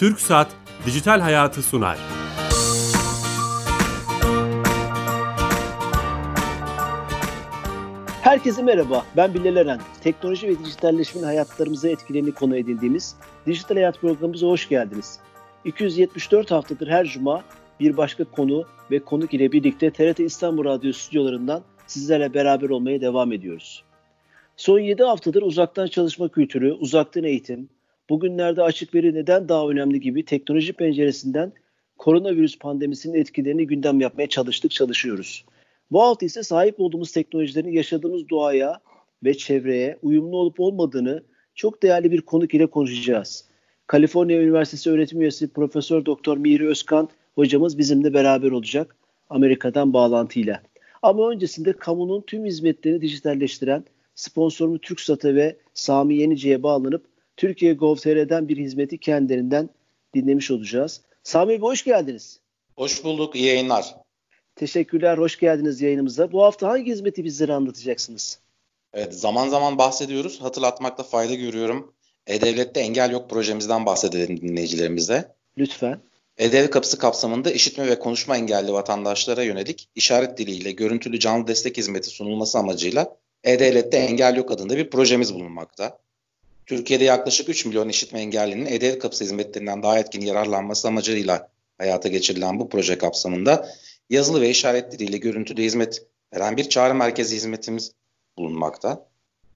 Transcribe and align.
Türk 0.00 0.20
Saat 0.20 0.48
Dijital 0.86 1.20
Hayatı 1.20 1.62
sunar. 1.62 1.98
Herkese 8.22 8.62
merhaba, 8.62 9.04
ben 9.16 9.34
Bilal 9.34 9.56
Eren. 9.56 9.80
Teknoloji 10.00 10.48
ve 10.48 10.58
dijitalleşmenin 10.64 11.26
hayatlarımıza 11.26 11.88
etkilerini 11.88 12.32
konu 12.32 12.56
edildiğimiz 12.56 13.16
Dijital 13.46 13.74
Hayat 13.74 14.00
programımıza 14.00 14.46
hoş 14.46 14.68
geldiniz. 14.68 15.18
274 15.64 16.50
haftadır 16.50 16.88
her 16.88 17.06
cuma 17.06 17.44
bir 17.80 17.96
başka 17.96 18.24
konu 18.24 18.64
ve 18.90 18.98
konuk 18.98 19.34
ile 19.34 19.52
birlikte 19.52 19.90
TRT 19.90 20.20
İstanbul 20.20 20.64
Radyo 20.64 20.92
stüdyolarından 20.92 21.62
sizlerle 21.86 22.34
beraber 22.34 22.68
olmaya 22.68 23.00
devam 23.00 23.32
ediyoruz. 23.32 23.84
Son 24.56 24.78
7 24.78 25.02
haftadır 25.02 25.42
uzaktan 25.42 25.86
çalışma 25.86 26.28
kültürü, 26.28 26.72
uzaktan 26.72 27.24
eğitim, 27.24 27.68
bugünlerde 28.10 28.62
açık 28.62 28.94
veri 28.94 29.14
neden 29.14 29.48
daha 29.48 29.68
önemli 29.68 30.00
gibi 30.00 30.24
teknoloji 30.24 30.72
penceresinden 30.72 31.52
koronavirüs 31.98 32.58
pandemisinin 32.58 33.18
etkilerini 33.18 33.66
gündem 33.66 34.00
yapmaya 34.00 34.28
çalıştık, 34.28 34.70
çalışıyoruz. 34.70 35.44
Bu 35.90 36.02
hafta 36.02 36.26
ise 36.26 36.42
sahip 36.42 36.80
olduğumuz 36.80 37.12
teknolojilerin 37.12 37.72
yaşadığımız 37.72 38.28
doğaya 38.28 38.80
ve 39.24 39.34
çevreye 39.34 39.98
uyumlu 40.02 40.36
olup 40.36 40.60
olmadığını 40.60 41.22
çok 41.54 41.82
değerli 41.82 42.10
bir 42.10 42.20
konuk 42.20 42.54
ile 42.54 42.66
konuşacağız. 42.66 43.44
Kaliforniya 43.86 44.42
Üniversitesi 44.42 44.90
öğretim 44.90 45.20
üyesi 45.20 45.48
Profesör 45.48 46.04
Doktor 46.04 46.36
Mihri 46.36 46.68
Özkan 46.68 47.08
hocamız 47.34 47.78
bizimle 47.78 48.14
beraber 48.14 48.50
olacak 48.50 48.96
Amerika'dan 49.30 49.92
bağlantıyla. 49.92 50.62
Ama 51.02 51.30
öncesinde 51.30 51.72
kamunun 51.72 52.20
tüm 52.26 52.44
hizmetlerini 52.44 53.00
dijitalleştiren 53.00 53.84
sponsorumu 54.14 54.78
TürkSat'a 54.78 55.34
ve 55.34 55.56
Sami 55.74 56.16
Yenice'ye 56.16 56.62
bağlanıp 56.62 57.04
Türkiye 57.36 57.72
Gov.tr'den 57.72 58.48
bir 58.48 58.56
hizmeti 58.56 58.98
kendilerinden 58.98 59.70
dinlemiş 60.14 60.50
olacağız. 60.50 61.00
Sami 61.22 61.48
Bey 61.48 61.58
hoş 61.58 61.84
geldiniz. 61.84 62.40
Hoş 62.76 63.04
bulduk, 63.04 63.36
iyi 63.36 63.46
yayınlar. 63.46 63.94
Teşekkürler, 64.56 65.18
hoş 65.18 65.38
geldiniz 65.38 65.80
yayınımıza. 65.80 66.32
Bu 66.32 66.42
hafta 66.42 66.68
hangi 66.68 66.90
hizmeti 66.90 67.24
bizlere 67.24 67.52
anlatacaksınız? 67.52 68.38
Evet, 68.92 69.14
zaman 69.14 69.48
zaman 69.48 69.78
bahsediyoruz. 69.78 70.40
Hatırlatmakta 70.40 71.02
fayda 71.02 71.34
görüyorum. 71.34 71.92
E-Devlet'te 72.26 72.80
Engel 72.80 73.10
Yok 73.10 73.30
projemizden 73.30 73.86
bahsedelim 73.86 74.40
dinleyicilerimize. 74.40 75.34
Lütfen. 75.58 76.00
E-Devlet 76.38 76.70
kapısı 76.70 76.98
kapsamında 76.98 77.50
işitme 77.50 77.86
ve 77.86 77.98
konuşma 77.98 78.36
engelli 78.36 78.72
vatandaşlara 78.72 79.42
yönelik 79.42 79.88
işaret 79.94 80.38
diliyle 80.38 80.72
görüntülü 80.72 81.18
canlı 81.18 81.46
destek 81.46 81.76
hizmeti 81.76 82.08
sunulması 82.08 82.58
amacıyla 82.58 83.16
E-Devlet'te 83.44 83.98
Engel 83.98 84.36
Yok 84.36 84.50
adında 84.50 84.76
bir 84.76 84.90
projemiz 84.90 85.34
bulunmakta. 85.34 85.98
Türkiye'de 86.66 87.04
yaklaşık 87.04 87.48
3 87.48 87.66
milyon 87.66 87.88
işitme 87.88 88.20
engellinin 88.20 88.66
E-Devlet 88.66 88.98
kapısı 88.98 89.24
hizmetlerinden 89.24 89.82
daha 89.82 89.98
etkin 89.98 90.20
yararlanması 90.20 90.88
amacıyla 90.88 91.48
hayata 91.78 92.08
geçirilen 92.08 92.60
bu 92.60 92.68
proje 92.68 92.98
kapsamında 92.98 93.68
yazılı 94.10 94.40
ve 94.40 94.50
işaret 94.50 94.92
diliyle 94.92 95.18
görüntülü 95.18 95.62
hizmet 95.62 96.06
veren 96.34 96.56
bir 96.56 96.68
çağrı 96.68 96.94
merkezi 96.94 97.36
hizmetimiz 97.36 97.92
bulunmakta. 98.38 99.08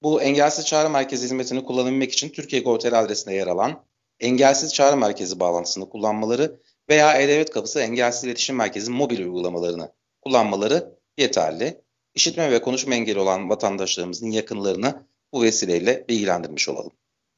Bu 0.03 0.21
engelsiz 0.21 0.65
çağrı 0.65 0.89
merkezi 0.89 1.23
hizmetini 1.23 1.63
kullanabilmek 1.63 2.11
için 2.11 2.29
Türkiye 2.29 2.61
Gov.tr 2.61 2.93
adresinde 2.93 3.35
yer 3.35 3.47
alan 3.47 3.83
engelsiz 4.19 4.73
çağrı 4.73 4.97
merkezi 4.97 5.39
bağlantısını 5.39 5.89
kullanmaları 5.89 6.59
veya 6.89 7.21
E-Devlet 7.21 7.49
Kapısı 7.49 7.79
Engelsiz 7.79 8.23
İletişim 8.23 8.55
Merkezi 8.55 8.91
mobil 8.91 9.19
uygulamalarını 9.19 9.91
kullanmaları 10.21 10.95
yeterli. 11.17 11.81
İşitme 12.15 12.51
ve 12.51 12.61
konuşma 12.61 12.95
engeli 12.95 13.19
olan 13.19 13.49
vatandaşlarımızın 13.49 14.31
yakınlarını 14.31 15.03
bu 15.33 15.43
vesileyle 15.43 16.05
bilgilendirmiş 16.09 16.69
olalım. 16.69 16.91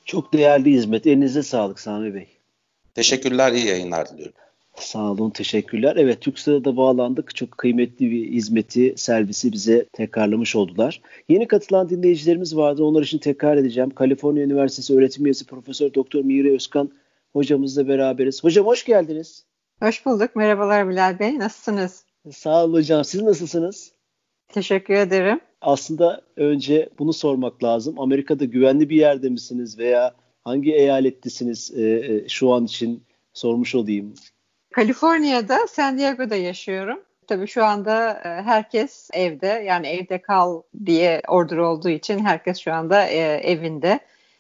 Çok 0.06 0.34
değerli 0.34 0.72
hizmet. 0.72 1.08
Elinize 1.08 1.44
sağlık 1.44 1.80
Sami 1.80 2.14
Bey. 2.14 2.28
Teşekkürler, 2.96 3.52
iyi 3.52 3.68
yayınlar 3.68 4.10
diliyorum. 4.10 4.34
Sağ 4.76 5.12
olun, 5.12 5.30
teşekkürler. 5.30 5.96
Evet, 5.96 6.22
TürkSat'a 6.22 6.66
da 6.66 6.78
bağlandık. 6.78 7.36
Çok 7.36 7.52
kıymetli 7.52 8.12
bir 8.12 8.32
hizmeti, 8.32 8.94
servisi 8.98 9.52
bize 9.52 9.86
tekrarlamış 9.94 10.56
oldular. 10.56 11.02
Yeni 11.30 11.48
katılan 11.48 11.90
dinleyicilerimiz 11.90 12.56
vardı. 12.56 12.84
Onlar 12.84 13.04
için 13.04 13.18
tekrar 13.18 13.58
edeceğim. 13.58 13.90
Kaliforniya 13.90 14.46
Üniversitesi 14.46 14.96
öğretim 14.96 15.26
üyesi 15.26 15.46
Profesör 15.46 15.94
Doktor 15.94 16.24
Miri 16.24 16.54
Özkan 16.54 16.92
hocamızla 17.34 17.88
beraberiz. 17.88 18.44
Hocam 18.44 18.66
hoş 18.66 18.86
geldiniz. 18.86 19.46
Hoş 19.82 20.06
bulduk. 20.06 20.36
Merhabalar 20.36 20.90
Bilal 20.90 21.20
Bey. 21.20 21.40
Nasılsınız? 21.40 22.06
Sağ 22.32 22.64
olun 22.64 22.74
hocam. 22.74 23.06
Siz 23.06 23.22
nasılsınız? 23.22 23.92
Teşekkür 24.54 24.94
ederim. 24.94 25.40
Aslında 25.62 26.22
önce 26.38 26.90
bunu 27.00 27.14
sormak 27.14 27.64
lazım. 27.64 28.00
Amerika'da 28.00 28.46
güvenli 28.46 28.90
bir 28.90 28.96
yerde 28.96 29.30
misiniz 29.30 29.80
veya 29.80 30.14
hangi 30.44 30.74
eyaletlisiniz 30.74 31.74
e, 31.78 31.82
e, 31.82 32.30
şu 32.30 32.54
an 32.54 32.66
için 32.66 33.04
sormuş 33.34 33.76
olayım. 33.76 34.14
Kaliforniya'da, 34.72 35.68
San 35.68 35.98
Diego'da 35.98 36.36
yaşıyorum. 36.36 37.00
Tabii 37.28 37.48
şu 37.48 37.66
anda 37.66 38.12
e, 38.12 38.42
herkes 38.42 39.10
evde 39.14 39.48
yani 39.48 39.88
evde 39.88 40.22
kal 40.22 40.62
diye 40.86 41.22
order 41.28 41.58
olduğu 41.58 41.90
için 41.90 42.20
herkes 42.20 42.58
şu 42.58 42.74
anda 42.74 43.08
e, 43.08 43.18
evinde. 43.44 44.00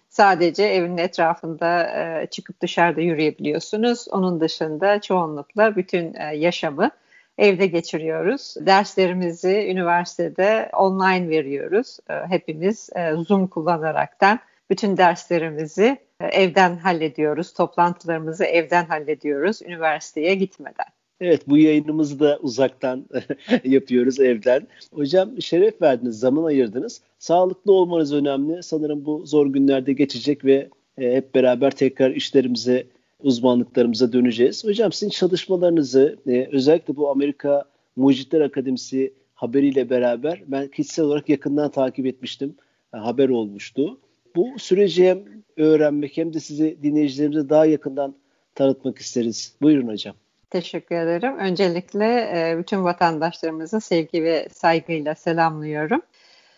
Sadece 0.10 0.64
evin 0.64 0.98
etrafında 0.98 1.84
e, 1.84 2.28
çıkıp 2.28 2.62
dışarıda 2.62 3.02
yürüyebiliyorsunuz. 3.02 4.08
Onun 4.12 4.40
dışında 4.40 5.02
çoğunlukla 5.02 5.76
bütün 5.76 6.14
yaşamı 6.36 6.92
evde 7.38 7.66
geçiriyoruz. 7.66 8.56
Derslerimizi 8.60 9.68
üniversitede 9.70 10.70
online 10.78 11.30
veriyoruz. 11.30 11.98
E, 12.10 12.14
hepimiz 12.14 12.90
e, 12.96 13.14
Zoom 13.28 13.48
kullanaraktan 13.48 14.40
bütün 14.70 14.98
derslerimizi 14.98 15.98
e, 16.20 16.26
evden 16.26 16.78
hallediyoruz. 16.78 17.54
Toplantılarımızı 17.54 18.46
evden 18.46 18.86
hallediyoruz 18.86 19.62
üniversiteye 19.62 20.36
gitmeden. 20.36 20.86
Evet 21.22 21.50
bu 21.50 21.58
yayınımızı 21.58 22.20
da 22.20 22.40
uzaktan 22.42 23.06
yapıyoruz 23.64 24.20
evden. 24.20 24.68
Hocam 24.94 25.42
şeref 25.42 25.82
verdiniz, 25.82 26.20
zaman 26.20 26.44
ayırdınız. 26.44 27.02
Sağlıklı 27.20 27.74
olmanız 27.74 28.14
önemli. 28.14 28.64
Sanırım 28.64 29.06
bu 29.06 29.26
zor 29.26 29.48
günlerde 29.48 29.94
geçecek 29.94 30.46
ve 30.46 30.70
hep 31.00 31.36
beraber 31.36 31.72
tekrar 31.72 32.12
işlerimize 32.12 32.84
uzmanlıklarımıza 33.24 34.14
döneceğiz. 34.14 34.64
Hocam 34.64 34.92
sizin 34.92 35.10
çalışmalarınızı 35.10 36.20
e, 36.28 36.48
özellikle 36.52 36.96
bu 36.96 37.10
Amerika 37.10 37.64
Mucitler 37.96 38.42
Akademisi 38.42 39.14
haberiyle 39.34 39.90
beraber 39.90 40.44
ben 40.48 40.68
kişisel 40.68 41.06
olarak 41.06 41.30
yakından 41.30 41.72
takip 41.72 42.06
etmiştim. 42.06 42.56
E, 42.94 42.98
haber 42.98 43.30
olmuştu. 43.30 44.00
Bu 44.36 44.60
süreci 44.60 45.10
hem 45.10 45.20
öğrenmek 45.58 46.18
hem 46.18 46.34
de 46.34 46.40
sizi 46.40 46.78
dinleyicilerimize 46.84 47.50
daha 47.50 47.66
yakından 47.66 48.16
tanıtmak 48.56 48.98
isteriz. 48.98 49.56
Buyurun 49.62 49.88
hocam. 49.88 50.16
Teşekkür 50.50 50.96
ederim. 50.96 51.38
Öncelikle 51.38 52.06
e, 52.06 52.58
bütün 52.60 52.84
vatandaşlarımızı 52.84 53.82
sevgi 53.82 54.24
ve 54.24 54.48
saygıyla 54.52 55.16
selamlıyorum. 55.16 56.02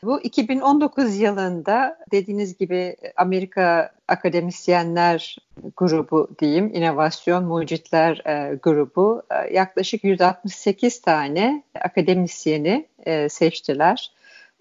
Bu 0.05 0.21
2019 0.21 1.17
yılında 1.17 1.97
dediğiniz 2.11 2.57
gibi 2.57 2.95
Amerika 3.17 3.91
Akademisyenler 4.07 5.37
grubu 5.77 6.29
diyeyim, 6.39 6.71
inovasyon 6.73 7.43
mucitler 7.43 8.21
e, 8.25 8.55
grubu 8.55 9.23
e, 9.31 9.53
yaklaşık 9.53 10.03
168 10.03 11.01
tane 11.01 11.63
akademisyeni 11.81 12.87
e, 13.05 13.29
seçtiler. 13.29 14.11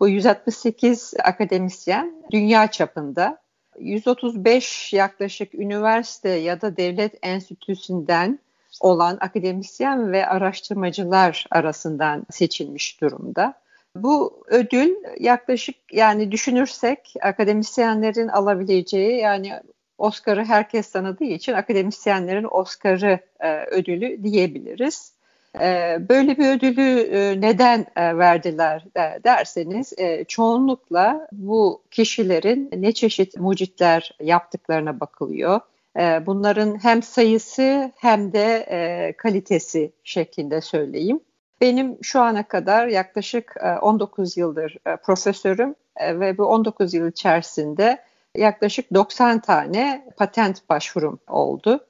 Bu 0.00 0.09
168 0.09 1.15
akademisyen 1.25 2.15
dünya 2.31 2.71
çapında 2.71 3.38
135 3.78 4.93
yaklaşık 4.93 5.54
üniversite 5.54 6.31
ya 6.31 6.60
da 6.60 6.77
devlet 6.77 7.15
enstitüsünden 7.22 8.38
olan 8.81 9.19
akademisyen 9.21 10.12
ve 10.12 10.27
araştırmacılar 10.27 11.47
arasından 11.50 12.27
seçilmiş 12.31 13.00
durumda. 13.00 13.64
Bu 13.97 14.44
ödül 14.47 14.94
yaklaşık 15.21 15.77
yani 15.92 16.33
düşünürsek 16.33 17.15
akademisyenlerin 17.22 18.28
alabileceği 18.28 19.21
yani 19.21 19.53
Oscar'ı 19.98 20.45
herkes 20.45 20.91
tanıdığı 20.92 21.24
için 21.24 21.53
akademisyenlerin 21.53 22.47
Oscar'ı 22.51 23.19
e, 23.41 23.65
ödülü 23.65 24.24
diyebiliriz. 24.24 25.15
E, 25.60 25.97
böyle 26.09 26.39
bir 26.39 26.57
ödülü 26.57 27.01
e, 27.01 27.41
neden 27.41 27.86
e, 27.97 28.19
verdiler 28.19 28.84
e, 28.97 29.24
derseniz 29.24 29.92
e, 29.98 30.24
çoğunlukla 30.24 31.28
bu 31.33 31.83
kişilerin 31.91 32.71
ne 32.77 32.92
çeşit 32.92 33.36
mucitler 33.36 34.16
yaptıklarına 34.21 35.01
bakılıyor. 35.01 35.60
E, 35.98 36.27
bunların 36.27 36.84
hem 36.84 37.03
sayısı 37.03 37.92
hem 37.97 38.33
de 38.33 38.66
e, 38.71 39.13
kalitesi 39.16 39.92
şeklinde 40.04 40.60
söyleyeyim. 40.60 41.21
Benim 41.60 41.98
şu 42.03 42.21
ana 42.21 42.48
kadar 42.48 42.86
yaklaşık 42.86 43.56
19 43.83 44.39
e, 44.39 44.41
yıldır 44.41 44.77
e, 44.86 44.97
profesörüm 44.97 45.74
e, 45.97 46.21
ve 46.21 46.39
bu 46.39 46.45
19 46.45 46.95
yıl 46.95 47.09
içerisinde 47.09 48.04
yaklaşık 48.36 48.95
90 48.95 49.41
tane 49.41 50.09
patent 50.16 50.68
başvurum 50.68 51.18
oldu. 51.28 51.86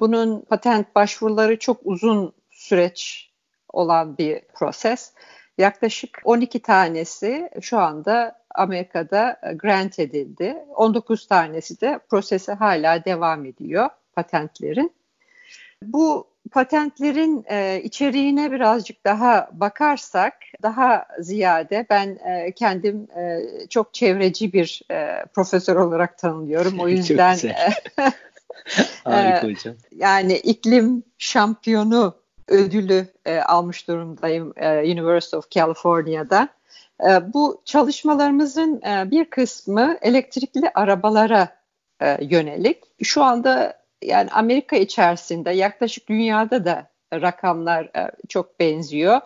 Bunun 0.00 0.40
patent 0.40 0.94
başvuruları 0.94 1.58
çok 1.58 1.76
uzun 1.84 2.32
süreç 2.50 3.30
olan 3.72 4.18
bir 4.18 4.40
proses. 4.54 5.12
Yaklaşık 5.58 6.20
12 6.24 6.62
tanesi 6.62 7.50
şu 7.60 7.78
anda 7.78 8.42
Amerika'da 8.54 9.40
grant 9.56 9.98
edildi. 9.98 10.56
19 10.74 11.26
tanesi 11.26 11.80
de 11.80 12.00
prosesi 12.10 12.52
hala 12.52 13.04
devam 13.04 13.44
ediyor. 13.44 13.88
patentlerin. 14.14 14.92
Bu 15.82 16.26
patentlerin 16.52 17.44
e, 17.50 17.80
içeriğine 17.84 18.52
birazcık 18.52 19.04
daha 19.04 19.50
bakarsak 19.52 20.34
daha 20.62 21.06
ziyade 21.20 21.86
ben 21.90 22.08
e, 22.08 22.52
kendim 22.52 23.08
e, 23.18 23.40
çok 23.68 23.94
çevreci 23.94 24.52
bir 24.52 24.82
e, 24.90 25.24
profesör 25.34 25.76
olarak 25.76 26.18
tanımlıyorum. 26.18 26.80
O 26.80 26.88
yüzden 26.88 27.38
e, 27.48 27.72
Harika 29.04 29.48
hocam. 29.48 29.74
Yani 29.96 30.36
iklim 30.36 31.02
şampiyonu 31.18 32.14
ödülü 32.48 33.06
e, 33.24 33.38
almış 33.38 33.88
durumdayım 33.88 34.52
e, 34.56 34.92
University 34.92 35.36
of 35.36 35.50
California'da. 35.50 36.48
E, 37.00 37.32
bu 37.34 37.62
çalışmalarımızın 37.64 38.82
e, 38.82 39.10
bir 39.10 39.24
kısmı 39.24 39.98
elektrikli 40.02 40.70
arabalara 40.74 41.48
e, 42.02 42.18
yönelik. 42.20 42.82
Şu 43.02 43.22
anda 43.22 43.85
yani 44.06 44.30
Amerika 44.30 44.76
içerisinde 44.76 45.50
yaklaşık 45.50 46.08
dünyada 46.08 46.64
da 46.64 46.86
rakamlar 47.12 47.84
e, 47.84 48.10
çok 48.28 48.60
benziyor. 48.60 49.20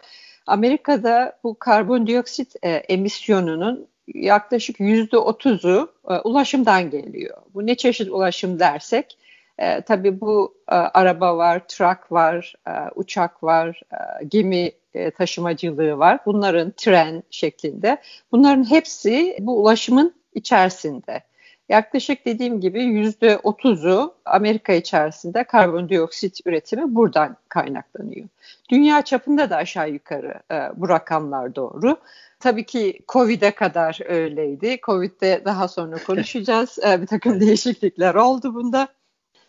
Amerika'da 0.46 1.38
bu 1.44 1.58
karbondioksit 1.58 2.56
e, 2.62 2.70
emisyonunun 2.70 3.88
yaklaşık 4.14 4.80
yüzde 4.80 5.18
otuzu 5.18 5.92
e, 6.08 6.14
ulaşımdan 6.14 6.90
geliyor. 6.90 7.36
Bu 7.54 7.66
ne 7.66 7.74
çeşit 7.74 8.08
ulaşım 8.08 8.60
dersek 8.60 9.18
e, 9.58 9.80
tabii 9.80 10.20
bu 10.20 10.54
e, 10.68 10.74
araba 10.74 11.36
var, 11.36 11.62
trak 11.68 12.12
var, 12.12 12.54
e, 12.66 12.70
uçak 12.94 13.42
var, 13.42 13.82
e, 13.92 14.24
gemi 14.24 14.72
e, 14.94 15.10
taşımacılığı 15.10 15.98
var. 15.98 16.18
Bunların 16.26 16.72
tren 16.76 17.22
şeklinde. 17.30 17.98
Bunların 18.32 18.70
hepsi 18.70 19.36
bu 19.40 19.60
ulaşımın 19.60 20.14
içerisinde. 20.34 21.22
Yaklaşık 21.70 22.26
dediğim 22.26 22.60
gibi 22.60 22.82
yüzde 22.82 23.38
otuzu 23.42 24.14
Amerika 24.24 24.72
içerisinde 24.72 25.44
karbondioksit 25.44 26.46
üretimi 26.46 26.94
buradan 26.94 27.36
kaynaklanıyor. 27.48 28.28
Dünya 28.70 29.02
çapında 29.02 29.50
da 29.50 29.56
aşağı 29.56 29.90
yukarı 29.90 30.34
e, 30.50 30.56
bu 30.76 30.88
rakamlar 30.88 31.54
doğru. 31.54 31.96
Tabii 32.40 32.66
ki 32.66 32.98
Covid'e 33.08 33.50
kadar 33.50 34.00
öyleydi. 34.08 34.78
Covid'de 34.82 35.42
daha 35.44 35.68
sonra 35.68 35.96
konuşacağız. 36.06 36.78
e, 36.88 37.02
bir 37.02 37.06
takım 37.06 37.40
değişiklikler 37.40 38.14
oldu 38.14 38.54
bunda. 38.54 38.88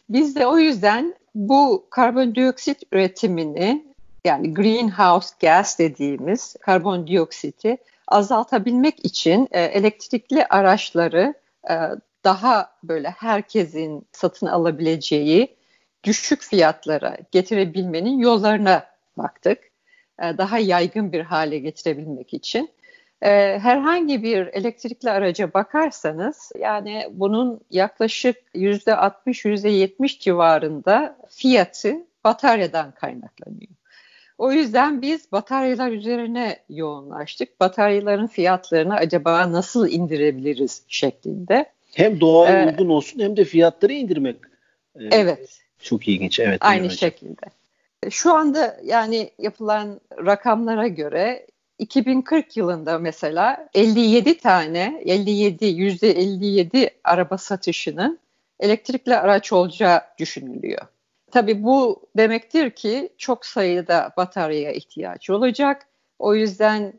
Biz 0.10 0.36
de 0.36 0.48
o 0.48 0.58
yüzden 0.58 1.16
bu 1.36 1.86
karbondioksit 1.90 2.84
üretimini 2.92 3.86
yani 4.26 4.54
greenhouse 4.54 5.36
gas 5.42 5.80
dediğimiz 5.80 6.56
karbondioksiti 6.62 7.78
azaltabilmek 8.08 9.06
için 9.06 9.48
e, 9.52 9.62
elektrikli 9.62 10.46
araçları 10.46 11.34
e, 11.70 11.76
daha 12.24 12.72
böyle 12.84 13.10
herkesin 13.10 14.08
satın 14.12 14.48
alabileceği 14.48 15.56
düşük 16.04 16.42
fiyatlara 16.42 17.18
getirebilmenin 17.32 18.20
yollarına 18.20 18.86
baktık. 19.18 19.60
E, 20.20 20.38
daha 20.38 20.60
yaygın 20.60 21.12
bir 21.12 21.22
hale 21.22 21.60
getirebilmek 21.60 22.34
için. 22.34 22.70
E, 23.22 23.60
herhangi 23.60 24.24
bir 24.24 24.48
elektrikli 24.48 25.10
araca 25.10 25.54
bakarsanız 25.54 26.52
yani 26.60 27.08
bunun 27.12 27.62
yaklaşık 27.72 28.38
yüzde 28.54 28.96
60 28.96 29.46
yüzde 29.46 29.70
70 29.70 30.20
civarında 30.20 31.18
fiyatı 31.30 31.96
bataryadan 32.24 32.92
kaynaklanıyor. 32.92 33.72
O 34.38 34.52
yüzden 34.52 35.02
biz 35.02 35.32
bataryalar 35.32 35.92
üzerine 35.92 36.60
yoğunlaştık. 36.70 37.60
Bataryaların 37.60 38.28
fiyatlarını 38.28 38.96
acaba 38.96 39.52
nasıl 39.52 39.90
indirebiliriz 39.90 40.84
şeklinde. 40.88 41.66
Hem 41.96 42.22
doğaya 42.22 42.64
ee, 42.64 42.68
uygun 42.68 42.90
olsun 42.90 43.20
hem 43.20 43.38
de 43.38 43.44
fiyatları 43.44 43.94
indirmek. 43.94 44.36
Ee, 45.00 45.04
evet. 45.12 45.62
Çok 45.80 46.08
ilginç. 46.08 46.40
Evet. 46.40 46.58
Aynı 46.62 46.90
şekilde. 46.90 47.46
Şu 48.10 48.34
anda 48.34 48.80
yani 48.84 49.32
yapılan 49.38 50.02
rakamlara 50.26 50.88
göre 50.88 51.48
2040 51.80 52.58
yılında 52.58 53.00
mesela 53.00 53.70
57 53.74 54.38
tane 54.38 55.02
57 55.06 55.66
yüzde 55.66 56.10
57 56.12 56.90
araba 57.04 57.38
satışının 57.38 58.20
elektrikli 58.60 59.16
araç 59.16 59.54
olacağı 59.54 60.02
düşünülüyor. 60.18 60.82
Tabii 61.32 61.64
bu 61.64 62.10
demektir 62.18 62.72
ki 62.72 63.10
çok 63.18 63.46
sayıda 63.46 64.12
bataryaya 64.18 64.72
ihtiyaç 64.72 65.30
olacak. 65.30 65.88
O 66.20 66.36
yüzden 66.36 66.94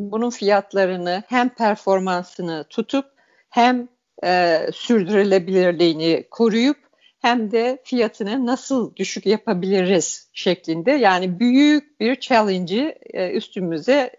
bunun 0.00 0.30
fiyatlarını 0.30 1.22
hem 1.28 1.48
performansını 1.48 2.64
tutup 2.70 3.06
hem 3.50 3.88
e, 4.24 4.58
sürdürülebilirliğini 4.72 6.24
koruyup 6.30 6.76
hem 7.20 7.50
de 7.50 7.78
fiyatını 7.84 8.46
nasıl 8.46 8.96
düşük 8.96 9.26
yapabiliriz 9.26 10.28
şeklinde 10.32 10.90
yani 10.90 11.40
büyük 11.40 12.00
bir 12.00 12.20
challenge'ı 12.20 12.94
e, 13.12 13.30
üstümüze 13.30 14.10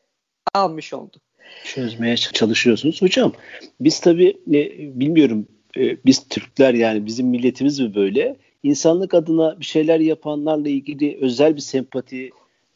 almış 0.53 0.93
olduk. 0.93 1.21
Çözmeye 1.63 2.17
çalışıyorsunuz. 2.17 3.01
Hocam 3.01 3.33
biz 3.79 3.99
tabii 3.99 4.37
ne, 4.47 4.69
bilmiyorum 4.77 5.47
e, 5.77 5.97
biz 6.05 6.27
Türkler 6.29 6.73
yani 6.73 7.05
bizim 7.05 7.27
milletimiz 7.27 7.79
mi 7.79 7.95
böyle? 7.95 8.35
İnsanlık 8.63 9.13
adına 9.13 9.59
bir 9.59 9.65
şeyler 9.65 9.99
yapanlarla 9.99 10.69
ilgili 10.69 11.17
özel 11.21 11.55
bir 11.55 11.61
sempati 11.61 12.29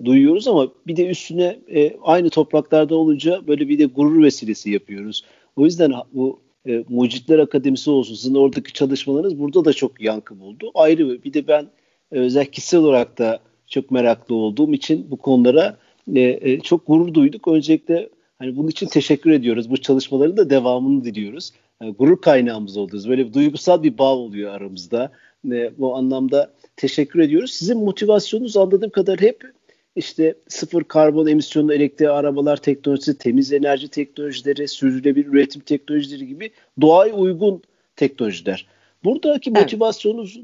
duyuyoruz 0.05 0.47
ama 0.47 0.71
bir 0.87 0.95
de 0.95 1.07
üstüne 1.07 1.59
e, 1.75 1.97
aynı 2.01 2.29
topraklarda 2.29 2.95
olunca 2.95 3.47
böyle 3.47 3.69
bir 3.69 3.79
de 3.79 3.85
gurur 3.85 4.23
vesilesi 4.23 4.71
yapıyoruz. 4.71 5.25
O 5.55 5.65
yüzden 5.65 5.93
bu 6.13 6.39
e, 6.67 6.83
Mucitler 6.89 7.39
Akademisi 7.39 7.89
olsun 7.89 8.15
sizin 8.15 8.35
oradaki 8.35 8.73
çalışmalarınız 8.73 9.39
burada 9.39 9.65
da 9.65 9.73
çok 9.73 10.01
yankı 10.01 10.39
buldu. 10.39 10.71
Ayrı 10.73 11.23
bir 11.23 11.33
de 11.33 11.47
ben 11.47 11.67
e, 12.11 12.19
özel 12.19 12.45
kişisel 12.45 12.79
olarak 12.79 13.17
da 13.17 13.39
çok 13.67 13.91
meraklı 13.91 14.35
olduğum 14.35 14.73
için 14.73 15.11
bu 15.11 15.17
konulara 15.17 15.77
e, 16.15 16.21
e, 16.21 16.59
çok 16.59 16.87
gurur 16.87 17.13
duyduk. 17.13 17.47
Öncelikle 17.47 18.09
hani 18.39 18.57
bunun 18.57 18.67
için 18.67 18.87
teşekkür 18.87 19.31
ediyoruz. 19.31 19.69
Bu 19.69 19.77
çalışmaların 19.77 20.37
da 20.37 20.49
devamını 20.49 21.03
diliyoruz. 21.03 21.51
Yani 21.81 21.93
gurur 21.93 22.21
kaynağımız 22.21 22.77
oldunuz. 22.77 23.09
Böyle 23.09 23.27
bir 23.27 23.33
duygusal 23.33 23.83
bir 23.83 23.97
bağ 23.97 24.15
oluyor 24.15 24.53
aramızda. 24.53 25.11
E, 25.51 25.71
bu 25.77 25.95
anlamda 25.95 26.53
teşekkür 26.75 27.19
ediyoruz. 27.19 27.51
Sizin 27.51 27.77
motivasyonunuz 27.77 28.57
anladığım 28.57 28.89
kadar 28.89 29.21
hep 29.21 29.43
işte 29.95 30.35
sıfır 30.47 30.83
karbon 30.83 31.27
emisyonlu 31.27 31.73
elektrikli 31.73 32.09
arabalar 32.09 32.57
teknolojisi, 32.57 33.17
temiz 33.17 33.53
enerji 33.53 33.87
teknolojileri, 33.87 34.67
sürdürülebilir 34.67 35.27
üretim 35.27 35.61
teknolojileri 35.61 36.27
gibi 36.27 36.51
doğaya 36.81 37.13
uygun 37.13 37.61
teknolojiler. 37.95 38.67
Buradaki 39.03 39.49
evet. 39.49 39.61
motivasyonunuz 39.61 40.39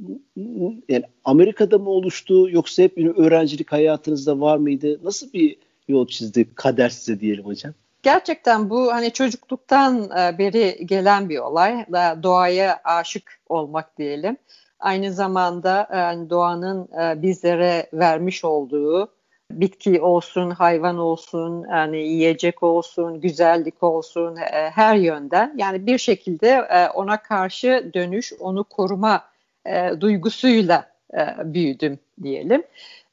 yani 0.90 1.04
Amerika'da 1.24 1.78
mı 1.78 1.90
oluştu 1.90 2.50
yoksa 2.50 2.84
hep 2.84 2.98
öğrencilik 2.98 3.72
hayatınızda 3.72 4.40
var 4.40 4.58
mıydı? 4.58 5.00
Nasıl 5.04 5.34
bir 5.34 5.58
yol 5.88 6.08
çizdi 6.08 6.56
kader 6.56 6.90
size 6.90 7.20
diyelim 7.20 7.46
hocam? 7.46 7.74
Gerçekten 8.04 8.70
bu 8.70 8.94
hani 8.94 9.12
çocukluktan 9.12 10.04
e, 10.04 10.38
beri 10.38 10.86
gelen 10.86 11.30
bir 11.30 11.38
olay. 11.38 11.86
Doğaya 12.24 12.82
aşık 12.84 13.40
olmak 13.50 13.98
diyelim. 13.98 14.38
Aynı 14.80 15.14
zamanda 15.14 15.88
yani 15.94 16.30
doğanın 16.30 16.88
e, 17.02 17.22
bizlere 17.22 17.90
vermiş 17.94 18.46
olduğu 18.46 19.15
bitki 19.52 20.02
olsun, 20.02 20.50
hayvan 20.50 20.98
olsun, 20.98 21.66
yani 21.72 21.98
yiyecek 21.98 22.64
olsun, 22.64 23.22
güzellik 23.22 23.84
olsun 23.84 24.36
e, 24.36 24.70
her 24.70 24.96
yönden 24.96 25.54
yani 25.58 25.86
bir 25.86 25.98
şekilde 25.98 26.48
e, 26.50 26.90
ona 26.90 27.18
karşı 27.18 27.92
dönüş, 27.94 28.34
onu 28.40 28.64
koruma 28.64 29.24
e, 29.66 29.92
duygusuyla 30.02 30.92
e, 31.14 31.54
büyüdüm 31.54 32.00
diyelim. 32.24 32.64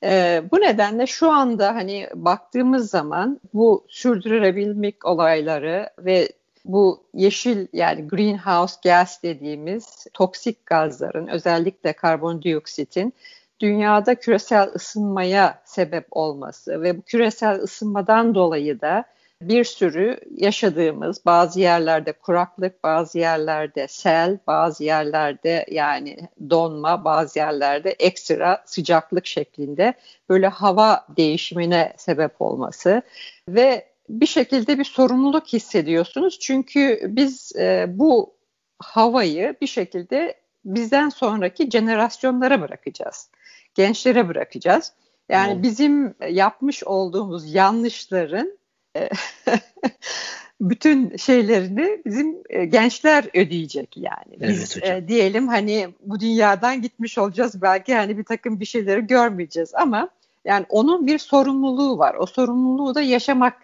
E, 0.05 0.43
bu 0.53 0.61
nedenle 0.61 1.07
şu 1.07 1.31
anda 1.31 1.75
hani 1.75 2.09
baktığımız 2.15 2.91
zaman 2.91 3.41
bu 3.55 3.85
sürdürülebilmek 3.89 5.07
olayları 5.07 5.91
ve 5.99 6.29
bu 6.65 7.03
yeşil 7.15 7.67
yani 7.73 8.09
greenhouse 8.09 8.75
gas 8.85 9.23
dediğimiz 9.23 10.07
toksik 10.15 10.67
gazların 10.67 11.27
özellikle 11.27 11.93
karbondioksitin 11.93 13.15
dünyada 13.63 14.15
küresel 14.15 14.69
ısınmaya 14.75 15.63
sebep 15.65 16.07
olması 16.11 16.83
ve 16.83 16.99
bu 16.99 17.03
küresel 17.03 17.61
ısınmadan 17.61 18.35
dolayı 18.35 18.81
da 18.81 19.05
bir 19.43 19.65
sürü 19.65 20.21
yaşadığımız 20.37 21.27
bazı 21.27 21.61
yerlerde 21.61 22.13
kuraklık, 22.13 22.85
bazı 22.85 23.19
yerlerde 23.19 23.89
sel, 23.89 24.39
bazı 24.47 24.85
yerlerde 24.85 25.67
yani 25.71 26.17
donma, 26.51 27.05
bazı 27.05 27.39
yerlerde 27.39 27.91
ekstra 27.91 28.63
sıcaklık 28.67 29.27
şeklinde 29.27 29.95
böyle 30.29 30.49
hava 30.49 31.07
değişimine 31.17 31.93
sebep 31.97 32.43
olması 32.43 33.03
ve 33.49 33.87
bir 34.09 34.27
şekilde 34.27 34.79
bir 34.79 34.85
sorumluluk 34.85 35.47
hissediyorsunuz. 35.47 36.39
Çünkü 36.39 37.01
biz 37.05 37.53
e, 37.57 37.87
bu 37.89 38.35
havayı 38.79 39.57
bir 39.61 39.67
şekilde 39.67 40.35
bizden 40.65 41.09
sonraki 41.09 41.71
jenerasyonlara 41.71 42.61
bırakacağız 42.61 43.31
gençlere 43.75 44.29
bırakacağız. 44.29 44.93
Yani 45.29 45.53
evet. 45.53 45.63
bizim 45.63 46.15
yapmış 46.31 46.85
olduğumuz 46.85 47.55
yanlışların 47.55 48.59
e, 48.97 49.09
bütün 50.61 51.17
şeylerini 51.17 52.03
bizim 52.07 52.37
e, 52.51 52.65
gençler 52.65 53.25
ödeyecek 53.35 53.97
yani. 53.97 54.41
Biz 54.41 54.77
evet 54.83 55.05
e, 55.05 55.09
diyelim 55.09 55.49
hani 55.49 55.89
bu 56.01 56.21
dünyadan 56.21 56.83
gitmiş 56.83 57.19
olacağız 57.19 57.63
belki 57.63 57.95
hani 57.95 58.19
bir 58.19 58.25
takım 58.25 58.61
bir 58.61 58.65
şeyleri 58.65 59.07
görmeyeceğiz 59.07 59.75
ama 59.75 60.09
yani 60.45 60.67
onun 60.69 61.07
bir 61.07 61.19
sorumluluğu 61.19 61.99
var. 61.99 62.15
O 62.15 62.27
sorumluluğu 62.27 62.95
da 62.95 63.01
yaşamak, 63.01 63.55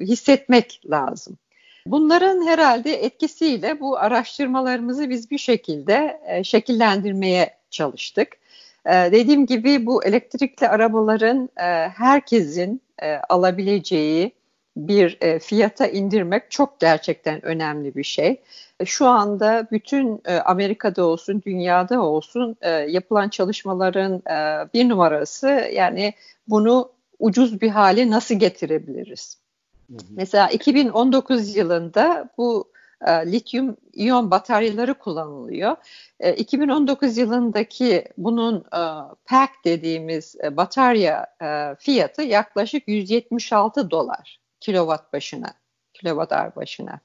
hissetmek 0.00 0.80
lazım. 0.90 1.38
Bunların 1.86 2.46
herhalde 2.46 2.94
etkisiyle 2.94 3.80
bu 3.80 3.98
araştırmalarımızı 3.98 5.10
biz 5.10 5.30
bir 5.30 5.38
şekilde 5.38 6.20
şekillendirmeye 6.44 7.56
çalıştık. 7.70 8.28
E, 8.86 8.92
dediğim 8.92 9.46
gibi 9.46 9.86
bu 9.86 10.04
elektrikli 10.04 10.68
arabaların 10.68 11.48
e, 11.56 11.88
herkesin 11.88 12.80
e, 13.02 13.16
alabileceği 13.28 14.32
bir 14.76 15.18
e, 15.20 15.38
fiyata 15.38 15.86
indirmek 15.86 16.50
çok 16.50 16.80
gerçekten 16.80 17.44
önemli 17.44 17.94
bir 17.94 18.04
şey. 18.04 18.40
E, 18.80 18.84
şu 18.84 19.06
anda 19.06 19.66
bütün 19.72 20.20
e, 20.24 20.36
Amerika'da 20.36 21.04
olsun, 21.04 21.42
dünyada 21.46 22.02
olsun 22.02 22.56
e, 22.60 22.70
yapılan 22.70 23.28
çalışmaların 23.28 24.14
e, 24.14 24.68
bir 24.74 24.88
numarası 24.88 25.48
yani 25.72 26.14
bunu 26.48 26.90
ucuz 27.18 27.60
bir 27.60 27.68
hale 27.68 28.10
nasıl 28.10 28.34
getirebiliriz? 28.34 29.38
Mesela 30.10 30.48
2019 30.48 31.56
yılında 31.56 32.28
bu 32.38 32.68
e, 33.06 33.32
lityum 33.32 33.76
iyon 33.92 34.30
bataryaları 34.30 34.94
kullanılıyor. 34.94 35.76
E, 36.20 36.34
2019 36.34 37.16
yılındaki 37.16 38.04
bunun 38.18 38.56
e, 38.56 38.80
pack 39.24 39.52
dediğimiz 39.64 40.36
e, 40.42 40.56
batarya 40.56 41.26
e, 41.42 41.74
fiyatı 41.78 42.22
yaklaşık 42.22 42.88
176 42.88 43.90
dolar 43.90 44.40
kilowatt 44.60 45.12
başına, 45.12 45.54
kilowatt 45.94 46.32
hour 46.32 46.56
başına. 46.56 47.00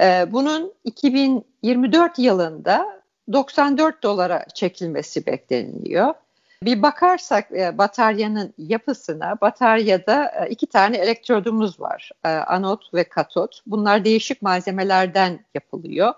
E, 0.00 0.32
bunun 0.32 0.74
2024 0.84 2.18
yılında 2.18 3.02
94 3.32 4.02
dolara 4.02 4.44
çekilmesi 4.54 5.26
bekleniliyor. 5.26 6.14
Bir 6.64 6.82
bakarsak 6.82 7.52
e, 7.52 7.78
bataryanın 7.78 8.54
yapısına, 8.58 9.40
bataryada 9.40 10.24
e, 10.24 10.50
iki 10.50 10.66
tane 10.66 10.96
elektrodumuz 10.96 11.80
var. 11.80 12.10
E, 12.24 12.28
anot 12.28 12.94
ve 12.94 13.04
katot. 13.04 13.60
Bunlar 13.66 14.04
değişik 14.04 14.42
malzemelerden 14.42 15.44
yapılıyor. 15.54 16.14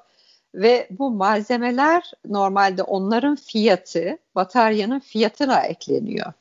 Ve 0.55 0.89
bu 0.91 1.11
malzemeler 1.11 2.13
normalde 2.29 2.83
onların 2.83 3.37
fiyatı 3.37 4.19
bataryanın 4.35 5.01
fiyatına 5.01 5.61
ekleniyor. 5.61 6.33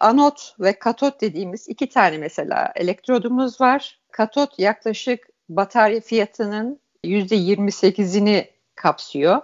Anot 0.00 0.54
ve 0.60 0.78
katot 0.78 1.20
dediğimiz 1.20 1.68
iki 1.68 1.88
tane 1.88 2.18
mesela 2.18 2.72
elektrodumuz 2.76 3.60
var. 3.60 3.98
Katot 4.10 4.58
yaklaşık 4.58 5.28
batarya 5.48 6.00
fiyatının 6.00 6.80
%28'ini 7.04 8.46
kapsıyor. 8.74 9.42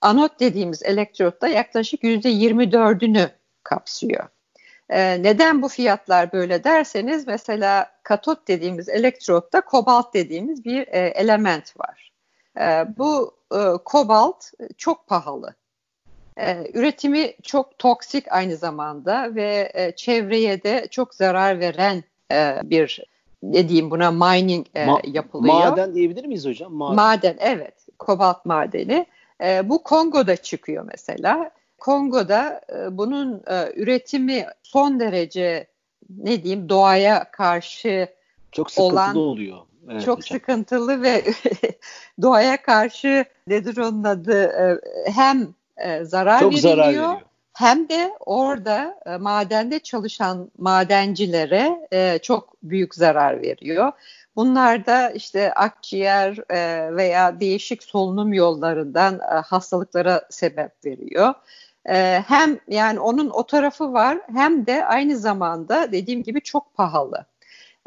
Anot 0.00 0.40
dediğimiz 0.40 0.82
elektrotta 0.82 1.48
yaklaşık 1.48 2.02
%24'ünü 2.02 3.37
kapsıyor. 3.68 4.28
Ee, 4.90 5.22
neden 5.22 5.62
bu 5.62 5.68
fiyatlar 5.68 6.32
böyle 6.32 6.64
derseniz 6.64 7.26
mesela 7.26 7.90
katot 8.02 8.48
dediğimiz 8.48 8.88
elektrotta 8.88 9.60
kobalt 9.60 10.14
dediğimiz 10.14 10.64
bir 10.64 10.80
e, 10.88 10.98
element 10.98 11.74
var. 11.80 12.12
E, 12.60 12.86
bu 12.98 13.34
e, 13.54 13.58
kobalt 13.84 14.44
çok 14.76 15.06
pahalı. 15.06 15.54
E, 16.36 16.70
üretimi 16.74 17.34
çok 17.42 17.78
toksik 17.78 18.32
aynı 18.32 18.56
zamanda 18.56 19.34
ve 19.34 19.70
e, 19.74 19.92
çevreye 19.96 20.62
de 20.62 20.86
çok 20.90 21.14
zarar 21.14 21.60
veren 21.60 22.04
e, 22.32 22.60
bir 22.64 23.04
ne 23.42 23.68
diyeyim 23.68 23.90
buna 23.90 24.10
mining 24.10 24.66
e, 24.74 24.80
Ma- 24.80 25.10
yapılıyor. 25.16 25.54
Maden 25.54 25.94
diyebilir 25.94 26.24
miyiz 26.24 26.46
hocam? 26.46 26.72
Maden, 26.72 26.96
maden 26.96 27.36
evet. 27.40 27.74
Kobalt 27.98 28.44
madeni. 28.44 29.06
E, 29.42 29.68
bu 29.68 29.82
Kongo'da 29.82 30.36
çıkıyor 30.36 30.84
mesela. 30.92 31.50
Kongo'da 31.78 32.60
e, 32.72 32.98
bunun 32.98 33.42
e, 33.46 33.72
üretimi 33.76 34.46
son 34.62 35.00
derece 35.00 35.66
ne 36.18 36.42
diyeyim 36.44 36.68
doğaya 36.68 37.30
karşı 37.30 38.08
çok 38.52 38.70
sıkıntılı 38.70 39.00
olan, 39.00 39.16
oluyor. 39.16 39.58
Evet, 39.90 40.04
çok 40.04 40.18
hocam. 40.18 40.38
sıkıntılı 40.38 41.02
ve 41.02 41.24
doğaya 42.22 42.62
karşı 42.62 43.24
nedir 43.46 43.76
onun 43.76 44.04
adı 44.04 44.42
e, 44.44 44.78
hem 45.10 45.54
e, 45.76 46.04
zarar 46.04 46.40
çok 46.40 46.52
veriliyor 46.52 46.76
zarar 46.76 46.88
veriyor. 46.88 47.20
hem 47.52 47.88
de 47.88 48.12
orada 48.20 49.00
e, 49.06 49.16
madende 49.16 49.78
çalışan 49.78 50.50
madencilere 50.58 51.88
e, 51.92 52.18
çok 52.22 52.62
büyük 52.62 52.94
zarar 52.94 53.42
veriyor. 53.42 53.92
Bunlar 54.36 54.86
da 54.86 55.10
işte 55.10 55.54
akciğer 55.54 56.38
e, 56.50 56.96
veya 56.96 57.40
değişik 57.40 57.82
solunum 57.82 58.32
yollarından 58.32 59.14
e, 59.14 59.34
hastalıklara 59.34 60.22
sebep 60.30 60.84
veriyor. 60.84 61.34
E, 61.88 62.24
hem 62.26 62.60
yani 62.68 63.00
onun 63.00 63.30
o 63.30 63.46
tarafı 63.46 63.92
var 63.92 64.18
hem 64.34 64.66
de 64.66 64.84
aynı 64.84 65.16
zamanda 65.16 65.92
dediğim 65.92 66.22
gibi 66.22 66.40
çok 66.40 66.74
pahalı. 66.74 67.26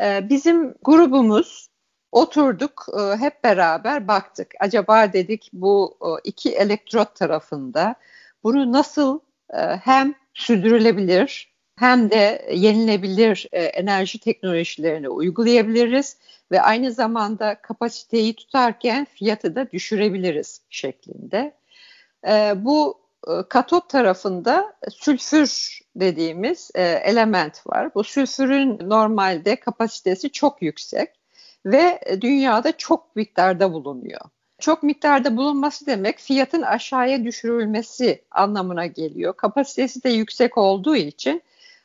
E, 0.01 0.29
bizim 0.29 0.75
grubumuz 0.83 1.67
oturduk 2.11 2.87
e, 2.99 3.17
hep 3.17 3.43
beraber 3.43 4.07
baktık. 4.07 4.53
Acaba 4.59 5.13
dedik 5.13 5.49
bu 5.53 5.97
e, 6.01 6.09
iki 6.23 6.55
elektrot 6.55 7.15
tarafında 7.15 7.95
bunu 8.43 8.71
nasıl 8.71 9.19
e, 9.53 9.57
hem 9.57 10.13
sürdürülebilir 10.33 11.51
hem 11.79 12.09
de 12.09 12.49
yenilebilir 12.53 13.47
enerji 13.51 14.19
teknolojilerini 14.19 15.09
uygulayabiliriz 15.09 16.17
ve 16.51 16.61
aynı 16.61 16.91
zamanda 16.91 17.55
kapasiteyi 17.61 18.35
tutarken 18.35 19.05
fiyatı 19.05 19.55
da 19.55 19.71
düşürebiliriz 19.71 20.61
şeklinde. 20.69 21.53
E, 22.27 22.53
bu 22.55 23.01
katot 23.49 23.89
tarafında 23.89 24.73
sülfür 24.89 25.79
dediğimiz 25.95 26.71
e, 26.75 26.83
element 26.83 27.67
var. 27.67 27.95
Bu 27.95 28.03
sülfürün 28.03 28.79
normalde 28.89 29.55
kapasitesi 29.55 30.29
çok 30.31 30.61
yüksek 30.61 31.09
ve 31.65 31.99
dünyada 32.21 32.77
çok 32.77 33.15
miktarda 33.15 33.73
bulunuyor. 33.73 34.21
Çok 34.59 34.83
miktarda 34.83 35.37
bulunması 35.37 35.85
demek 35.85 36.19
fiyatın 36.19 36.61
aşağıya 36.61 37.23
düşürülmesi 37.23 38.21
anlamına 38.31 38.85
geliyor. 38.85 39.33
Kapasitesi 39.33 40.03
de 40.03 40.09
yüksek 40.09 40.57
olduğu 40.57 40.95
için 40.95 41.41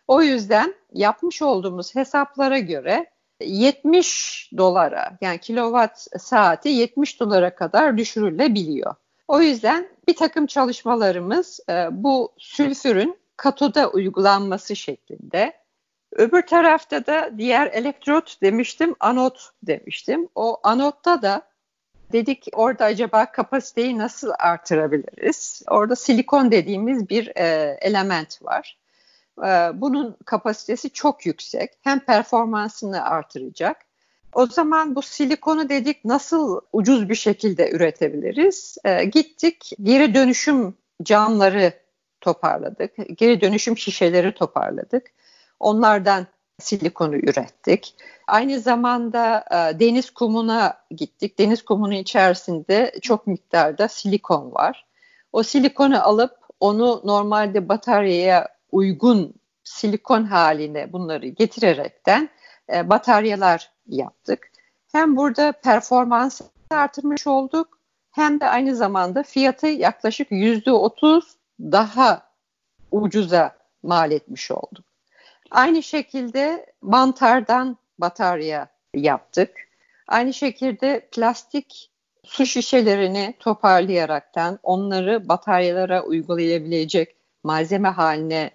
o 0.09 0.23
yüzden 0.23 0.75
yapmış 0.93 1.43
olduğumuz 1.43 1.95
hesaplara 1.95 2.59
göre 2.59 3.07
70 3.40 4.50
dolara 4.57 5.19
yani 5.21 5.38
kilowatt 5.38 6.07
saati 6.19 6.69
70 6.69 7.21
dolara 7.21 7.55
kadar 7.55 7.99
düşürülebiliyor. 7.99 8.95
O 9.28 9.40
yüzden 9.40 9.88
bir 10.09 10.16
takım 10.16 10.47
çalışmalarımız 10.47 11.61
e, 11.71 11.88
bu 11.90 12.33
sülfürün 12.38 13.18
katoda 13.37 13.90
uygulanması 13.90 14.76
şeklinde. 14.76 15.52
Öbür 16.12 16.42
tarafta 16.42 17.06
da 17.06 17.30
diğer 17.38 17.66
elektrot 17.66 18.42
demiştim, 18.42 18.95
anot 19.00 19.50
demiştim. 19.62 20.28
O 20.35 20.61
anotta 20.62 21.23
da 21.23 21.42
dedik 22.12 22.47
orada 22.52 22.85
acaba 22.85 23.33
kapasiteyi 23.33 23.99
nasıl 23.99 24.33
artırabiliriz? 24.38 25.62
Orada 25.71 25.97
silikon 25.97 26.50
dediğimiz 26.50 27.09
bir 27.09 27.33
e, 27.37 27.78
element 27.80 28.42
var. 28.42 28.78
E, 29.38 29.71
bunun 29.75 30.16
kapasitesi 30.25 30.90
çok 30.90 31.26
yüksek. 31.26 31.73
Hem 31.83 32.00
performansını 32.00 33.04
artıracak 33.04 33.76
o 34.33 34.47
zaman 34.47 34.95
bu 34.95 35.02
silikonu 35.02 35.68
dedik 35.68 36.04
nasıl 36.04 36.61
ucuz 36.73 37.09
bir 37.09 37.14
şekilde 37.14 37.71
üretebiliriz? 37.71 38.78
E, 38.85 39.04
gittik 39.04 39.71
geri 39.83 40.14
dönüşüm 40.14 40.75
camları 41.02 41.73
toparladık. 42.21 42.92
Geri 43.18 43.40
dönüşüm 43.40 43.78
şişeleri 43.78 44.35
toparladık. 44.35 45.06
Onlardan 45.61 46.26
silikonu 46.59 47.16
ürettik. 47.16 47.95
Aynı 48.26 48.61
zamanda 48.61 49.45
e, 49.50 49.80
deniz 49.80 50.11
kumuna 50.11 50.78
gittik. 50.90 51.38
Deniz 51.38 51.64
kumunun 51.64 51.95
içerisinde 51.95 52.92
çok 53.02 53.26
miktarda 53.26 53.88
silikon 53.88 54.54
var. 54.54 54.87
O 55.33 55.42
silikonu 55.42 56.06
alıp 56.06 56.33
onu 56.61 57.02
normalde 57.04 57.68
bataryaya 57.68 58.49
uygun 58.73 59.35
silikon 59.64 60.25
haline 60.25 60.92
bunları 60.92 61.26
getirerekten 61.26 62.28
e, 62.73 62.88
bataryalar 62.88 63.70
yaptık. 63.87 64.50
Hem 64.92 65.16
burada 65.16 65.52
performansı 65.52 66.44
artırmış 66.70 67.26
olduk 67.26 67.78
hem 68.11 68.40
de 68.40 68.49
aynı 68.49 68.76
zamanda 68.76 69.23
fiyatı 69.23 69.66
yaklaşık 69.66 70.28
yüzde 70.30 70.73
otuz 70.73 71.37
daha 71.61 72.23
ucuza 72.90 73.56
mal 73.82 74.11
etmiş 74.11 74.50
olduk. 74.50 74.85
Aynı 75.50 75.82
şekilde 75.82 76.66
mantardan 76.82 77.76
batarya 77.99 78.68
yaptık. 78.94 79.50
Aynı 80.08 80.35
şekilde 80.35 81.08
plastik 81.12 81.90
su 82.25 82.46
şişelerini 82.46 83.35
toparlayaraktan 83.38 84.58
onları 84.62 85.28
bataryalara 85.28 86.02
uygulayabilecek 86.02 87.16
malzeme 87.44 87.88
haline 87.88 88.50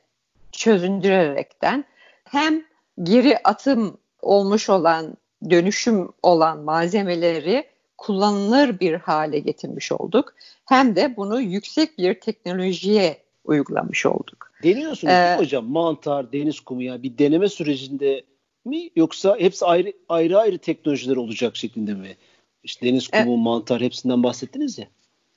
çözündürerekten 0.51 1.85
hem 2.23 2.63
geri 3.03 3.37
atım 3.43 3.97
olmuş 4.21 4.69
olan 4.69 5.13
dönüşüm 5.49 6.09
olan 6.23 6.59
malzemeleri 6.59 7.65
kullanılır 7.97 8.79
bir 8.79 8.93
hale 8.93 9.39
getirmiş 9.39 9.91
olduk. 9.91 10.33
Hem 10.65 10.95
de 10.95 11.17
bunu 11.17 11.41
yüksek 11.41 11.97
bir 11.97 12.19
teknolojiye 12.19 13.17
uygulamış 13.43 14.05
olduk. 14.05 14.51
Deniyorsunuz 14.63 15.13
ee, 15.13 15.35
hocam? 15.37 15.65
Mantar, 15.65 16.33
deniz 16.33 16.59
kumu 16.59 16.83
ya 16.83 17.03
bir 17.03 17.17
deneme 17.17 17.49
sürecinde 17.49 18.23
mi 18.65 18.89
yoksa 18.95 19.37
hepsi 19.39 19.65
ayrı 19.65 19.93
ayrı 20.09 20.39
ayrı 20.39 20.57
teknolojiler 20.57 21.15
olacak 21.15 21.57
şeklinde 21.57 21.93
mi? 21.93 22.17
İşte 22.63 22.85
deniz 22.85 23.07
kumu, 23.07 23.33
e, 23.33 23.37
mantar 23.37 23.81
hepsinden 23.81 24.23
bahsettiniz 24.23 24.77
ya. 24.77 24.87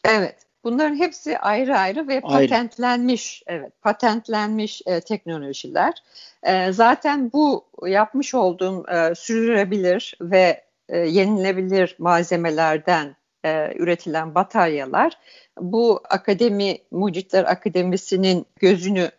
Evet. 0.04 0.36
Bunların 0.64 0.96
hepsi 0.96 1.38
ayrı 1.38 1.78
ayrı 1.78 2.08
ve 2.08 2.20
ayrı. 2.22 2.48
patentlenmiş, 2.48 3.42
evet, 3.46 3.72
patentlenmiş 3.82 4.82
e, 4.86 5.00
teknolojiler. 5.00 5.92
E, 6.42 6.72
zaten 6.72 7.32
bu 7.32 7.64
yapmış 7.86 8.34
olduğum 8.34 8.84
e, 8.88 9.14
sürdürülebilir 9.14 10.14
ve 10.20 10.64
e, 10.88 10.98
yenilebilir 10.98 11.96
malzemelerden 11.98 13.16
e, 13.44 13.72
üretilen 13.76 14.34
bataryalar 14.34 15.12
bu 15.60 16.00
akademi 16.10 16.78
Mucitler 16.90 17.44
Akademisi'nin 17.44 18.46
gözünü 18.56 19.10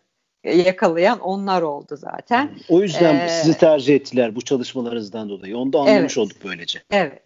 yakalayan 0.44 1.20
onlar 1.20 1.62
oldu 1.62 1.96
zaten. 1.96 2.50
O 2.68 2.82
yüzden 2.82 3.14
ee, 3.14 3.28
sizi 3.28 3.58
tercih 3.58 3.94
ettiler 3.94 4.36
bu 4.36 4.42
çalışmalarınızdan 4.42 5.28
dolayı. 5.28 5.58
Onu 5.58 5.72
da 5.72 5.78
anlamış 5.78 5.98
evet, 5.98 6.18
olduk 6.18 6.36
böylece. 6.44 6.82
Evet. 6.90 7.25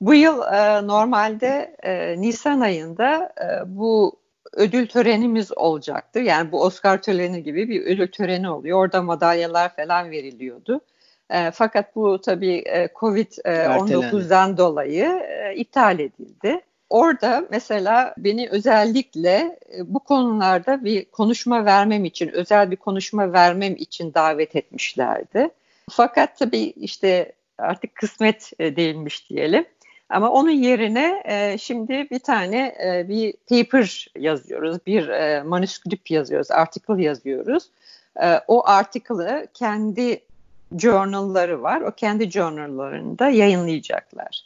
Bu 0.00 0.14
yıl 0.14 0.42
e, 0.42 0.86
normalde 0.86 1.76
e, 1.82 2.20
Nisan 2.20 2.60
ayında 2.60 3.32
e, 3.40 3.76
bu 3.76 4.16
ödül 4.52 4.86
törenimiz 4.86 5.58
olacaktı. 5.58 6.18
Yani 6.18 6.52
bu 6.52 6.62
Oscar 6.62 7.02
töreni 7.02 7.42
gibi 7.42 7.68
bir 7.68 7.82
ödül 7.82 8.12
töreni 8.12 8.50
oluyor. 8.50 8.78
Orada 8.78 9.02
madalyalar 9.02 9.76
falan 9.76 10.10
veriliyordu. 10.10 10.80
E, 11.30 11.50
fakat 11.50 11.96
bu 11.96 12.20
tabii 12.20 12.56
e, 12.66 12.88
Covid-19'dan 12.94 14.52
e, 14.52 14.56
dolayı 14.56 15.04
e, 15.04 15.54
iptal 15.54 15.98
edildi. 15.98 16.60
Orada 16.90 17.44
mesela 17.50 18.14
beni 18.18 18.48
özellikle 18.50 19.58
e, 19.76 19.94
bu 19.94 19.98
konularda 19.98 20.84
bir 20.84 21.04
konuşma 21.04 21.64
vermem 21.64 22.04
için, 22.04 22.28
özel 22.28 22.70
bir 22.70 22.76
konuşma 22.76 23.32
vermem 23.32 23.76
için 23.76 24.14
davet 24.14 24.56
etmişlerdi. 24.56 25.48
Fakat 25.90 26.38
tabii 26.38 26.72
işte 26.76 27.32
artık 27.58 27.94
kısmet 27.94 28.50
e, 28.58 28.76
değilmiş 28.76 29.30
diyelim. 29.30 29.64
Ama 30.08 30.30
onun 30.30 30.50
yerine 30.50 31.22
e, 31.24 31.58
şimdi 31.58 32.08
bir 32.10 32.18
tane 32.18 32.74
e, 32.84 33.08
bir 33.08 33.34
paper 33.48 34.08
yazıyoruz, 34.18 34.78
bir 34.86 35.08
e, 35.08 35.42
manuskript 35.42 36.10
yazıyoruz, 36.10 36.50
article 36.50 37.02
yazıyoruz. 37.02 37.64
E, 38.22 38.40
o 38.48 38.68
article'ı 38.68 39.46
kendi 39.54 40.20
journalları 40.76 41.62
var. 41.62 41.80
O 41.80 41.92
kendi 41.92 42.30
journallarında 42.30 43.28
yayınlayacaklar. 43.28 44.44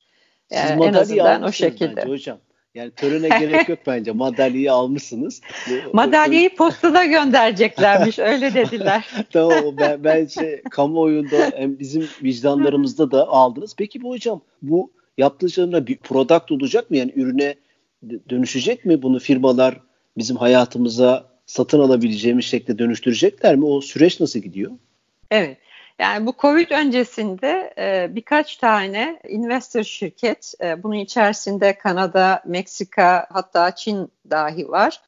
Siz 0.53 0.71
ee, 0.71 0.85
en 0.85 0.93
azından 0.93 1.43
o 1.43 1.53
şekilde. 1.53 1.97
Bence 1.97 2.09
hocam. 2.09 2.39
Yani 2.75 2.91
törene 2.91 3.29
gerek 3.29 3.69
yok 3.69 3.79
bence. 3.87 4.13
Madalyayı 4.13 4.73
almışsınız. 4.73 5.41
Madalyayı 5.93 6.57
postada 6.57 7.05
göndereceklermiş. 7.05 8.19
öyle 8.19 8.55
dediler. 8.55 9.27
tamam 9.33 9.77
ben, 9.79 10.05
bence 10.05 10.63
kamuoyunda 10.71 11.51
hem 11.57 11.79
bizim 11.79 12.09
vicdanlarımızda 12.23 13.11
da 13.11 13.29
aldınız. 13.29 13.75
Peki 13.79 14.03
bu 14.03 14.11
hocam 14.11 14.41
bu 14.63 14.91
yaptığı 15.19 15.87
bir 15.87 15.97
product 15.97 16.53
olacak 16.53 16.91
mı? 16.91 16.97
Yani 16.97 17.13
ürüne 17.17 17.55
dönüşecek 18.29 18.85
mi? 18.85 19.03
Bunu 19.03 19.19
firmalar 19.19 19.81
bizim 20.17 20.37
hayatımıza 20.37 21.33
satın 21.47 21.81
alabileceğimiz 21.81 22.45
şekilde 22.45 22.79
dönüştürecekler 22.79 23.57
mi? 23.57 23.65
O 23.65 23.81
süreç 23.81 24.21
nasıl 24.21 24.41
gidiyor? 24.41 24.73
Evet. 25.31 25.59
Yani 25.99 26.27
bu 26.27 26.35
Covid 26.39 26.71
öncesinde 26.71 27.75
e, 27.79 28.15
birkaç 28.15 28.57
tane 28.57 29.21
investor 29.29 29.83
şirket, 29.83 30.55
e, 30.61 30.83
bunun 30.83 30.95
içerisinde 30.95 31.79
Kanada, 31.79 32.43
Meksika 32.47 33.27
hatta 33.31 33.75
Çin 33.75 34.09
dahi 34.31 34.69
var. 34.69 35.01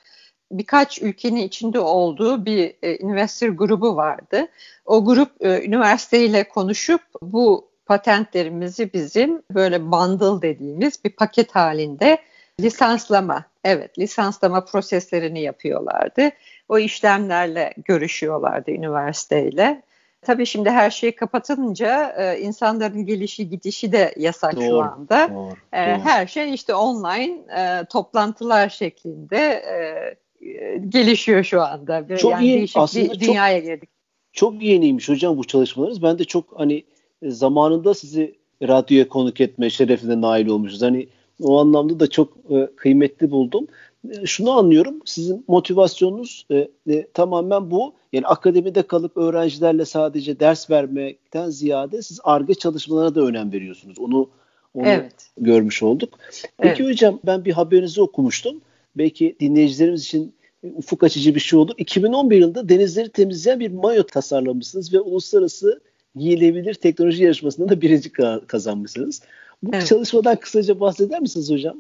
Birkaç 0.53 1.03
ülkenin 1.03 1.41
içinde 1.41 1.81
olduğu 1.81 2.45
bir 2.45 2.75
e, 2.83 2.97
investor 2.97 3.49
grubu 3.49 3.97
vardı. 3.97 4.47
O 4.85 5.05
grup 5.05 5.45
e, 5.45 5.65
üniversiteyle 5.67 6.49
konuşup 6.49 7.01
bu 7.23 7.69
patentlerimizi 7.87 8.93
bizim 8.93 9.43
böyle 9.51 9.93
bundle 9.93 10.43
dediğimiz 10.43 11.05
bir 11.05 11.11
paket 11.11 11.55
halinde 11.55 12.19
lisanslama, 12.61 13.45
evet 13.65 13.99
lisanslama 13.99 14.65
proseslerini 14.65 15.43
yapıyorlardı. 15.43 16.31
O 16.69 16.79
işlemlerle 16.79 17.75
görüşüyorlardı 17.85 18.71
üniversiteyle. 18.71 19.83
Tabii 20.23 20.47
şimdi 20.47 20.71
her 20.71 20.91
şey 20.91 21.15
kapatınca 21.15 22.15
e, 22.19 22.41
insanların 22.41 23.07
gelişi 23.07 23.49
gidişi 23.49 23.93
de 23.93 24.15
yasak 24.17 24.57
doğru, 24.57 24.65
şu 24.65 24.83
anda. 24.83 25.29
Doğru, 25.35 25.55
e, 25.73 25.77
doğru. 25.77 26.05
Her 26.05 26.27
şey 26.27 26.55
işte 26.55 26.75
online 26.75 27.39
e, 27.59 27.85
toplantılar 27.85 28.69
şeklinde 28.69 29.37
e, 29.37 30.79
gelişiyor 30.89 31.45
şu 31.45 31.63
anda. 31.63 32.17
Çok 32.17 32.33
yani 32.33 32.45
iyi. 32.45 32.69
Aslında 32.75 33.13
bir 33.13 33.21
dünyaya 33.21 33.59
çok, 33.59 33.67
girdik. 33.67 33.91
Çok 34.33 34.63
yeniymiş 34.63 35.09
hocam 35.09 35.39
bu 35.39 35.45
çalışmalarınız. 35.45 36.03
Ben 36.03 36.19
de 36.19 36.25
çok 36.25 36.61
hani 36.61 36.85
zamanında 37.31 37.95
sizi 37.95 38.35
radyoya 38.63 39.09
konuk 39.09 39.41
etme 39.41 39.71
şerefine 39.71 40.21
nail 40.21 40.47
olmuşuz. 40.47 40.83
Hani 40.83 41.09
o 41.43 41.61
anlamda 41.61 42.01
da 42.01 42.11
çok 42.11 42.33
e, 42.51 42.69
kıymetli 42.77 43.31
buldum. 43.31 43.67
E, 44.11 44.27
şunu 44.27 44.51
anlıyorum. 44.51 45.01
Sizin 45.05 45.45
motivasyonunuz 45.49 46.47
e, 46.51 46.69
e, 46.91 47.07
tamamen 47.15 47.71
bu. 47.71 47.95
Yani 48.13 48.27
akademide 48.27 48.83
kalıp 48.83 49.17
öğrencilerle 49.17 49.85
sadece 49.85 50.41
ders 50.41 50.71
vermekten 50.71 51.51
ziyade 51.51 52.03
siz 52.03 52.21
ARGE 52.25 52.55
çalışmalarına 52.55 53.15
da 53.15 53.21
önem 53.21 53.53
veriyorsunuz. 53.53 53.99
Onu 53.99 54.29
onu 54.75 54.87
evet. 54.87 55.31
görmüş 55.37 55.83
olduk. 55.83 56.19
Peki 56.59 56.83
evet. 56.83 56.93
hocam 56.93 57.21
ben 57.27 57.45
bir 57.45 57.53
haberinizi 57.53 58.03
okumuştum. 58.03 58.61
Belki 58.97 59.37
dinleyicilerimiz 59.41 60.05
için 60.05 60.35
ufuk 60.77 61.03
açıcı 61.03 61.35
bir 61.35 61.41
şey 61.41 61.59
olur. 61.59 61.75
2011 61.79 62.37
yılında 62.37 62.69
denizleri 62.69 63.09
temizleyen 63.09 63.61
bir 63.61 63.71
mayo 63.71 64.03
tasarlamışsınız 64.03 64.93
ve 64.93 65.01
uluslararası 65.01 65.81
giyilebilir 66.17 66.75
teknoloji 66.75 67.25
yarışmasında 67.25 67.69
da 67.69 67.81
birinci 67.81 68.13
kazanmışsınız. 68.47 69.23
Bu 69.63 69.71
evet. 69.75 69.87
çalışmadan 69.87 70.37
kısaca 70.37 70.81
bahseder 70.81 71.21
misiniz 71.21 71.51
hocam? 71.51 71.77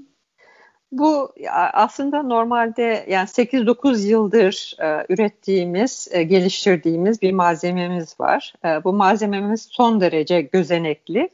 Bu 0.92 1.32
aslında 1.72 2.22
normalde 2.22 3.06
yani 3.08 3.26
8-9 3.26 4.06
yıldır 4.06 4.74
e, 4.78 5.06
ürettiğimiz, 5.08 6.08
e, 6.10 6.22
geliştirdiğimiz 6.22 7.22
bir 7.22 7.32
malzememiz 7.32 8.20
var. 8.20 8.52
E, 8.64 8.84
bu 8.84 8.92
malzememiz 8.92 9.62
son 9.70 10.00
derece 10.00 10.40
gözenekli 10.40 11.28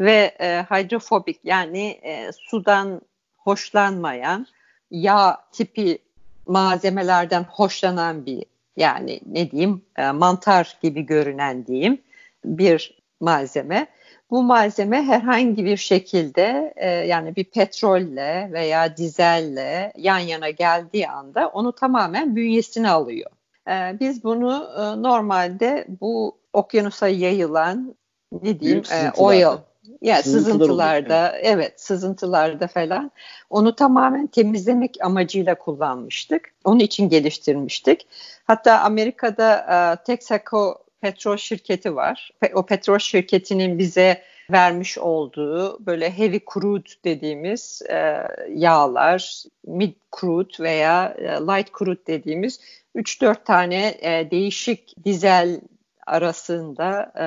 ve 0.00 0.36
e, 0.40 0.62
hidrofobik 0.70 1.40
yani 1.44 2.00
e, 2.02 2.30
sudan 2.32 3.00
hoşlanmayan, 3.36 4.46
yağ 4.90 5.36
tipi 5.52 5.98
malzemelerden 6.46 7.44
hoşlanan 7.50 8.26
bir 8.26 8.44
yani 8.76 9.20
ne 9.26 9.50
diyeyim 9.50 9.82
e, 9.96 10.10
mantar 10.10 10.78
gibi 10.82 11.02
görünen 11.02 11.66
diyeyim 11.66 11.98
bir 12.44 13.02
malzeme 13.20 13.86
bu 14.32 14.42
malzeme 14.42 15.02
herhangi 15.02 15.64
bir 15.64 15.76
şekilde 15.76 16.74
e, 16.76 16.90
yani 16.90 17.36
bir 17.36 17.44
petrolle 17.44 18.50
veya 18.52 18.96
dizelle 18.96 19.92
yan 19.96 20.18
yana 20.18 20.50
geldiği 20.50 21.08
anda 21.08 21.48
onu 21.48 21.72
tamamen 21.72 22.36
bünyesine 22.36 22.90
alıyor. 22.90 23.30
E, 23.68 24.00
biz 24.00 24.24
bunu 24.24 24.68
e, 24.78 25.02
normalde 25.02 25.86
bu 26.00 26.38
okyanusa 26.52 27.08
yayılan 27.08 27.94
ne 28.42 28.60
diyeyim 28.60 28.82
e, 28.92 29.10
oil 29.16 29.58
yani 30.02 30.22
sızıntılarda 30.22 31.28
oluyor. 31.30 31.42
evet 31.42 31.80
sızıntılarda 31.80 32.66
falan 32.66 33.10
onu 33.50 33.74
tamamen 33.74 34.26
temizlemek 34.26 34.96
amacıyla 35.00 35.54
kullanmıştık. 35.54 36.54
Onun 36.64 36.78
için 36.78 37.08
geliştirmiştik. 37.08 38.06
Hatta 38.44 38.80
Amerika'da 38.80 39.56
e, 39.56 40.04
Texaco 40.04 40.81
petrol 41.02 41.36
şirketi 41.36 41.96
var. 41.96 42.30
O 42.54 42.66
petrol 42.66 42.98
şirketinin 42.98 43.78
bize 43.78 44.22
vermiş 44.50 44.98
olduğu 44.98 45.86
böyle 45.86 46.18
heavy 46.18 46.38
crude 46.54 46.90
dediğimiz 47.04 47.82
e, 47.90 48.28
yağlar, 48.48 49.42
mid 49.66 49.92
crude 50.20 50.62
veya 50.62 51.16
e, 51.18 51.24
light 51.24 51.78
crude 51.78 52.06
dediğimiz 52.06 52.60
3-4 52.96 53.44
tane 53.44 53.94
e, 54.00 54.30
değişik 54.30 55.04
dizel 55.04 55.60
arasında 56.06 57.12
e, 57.18 57.26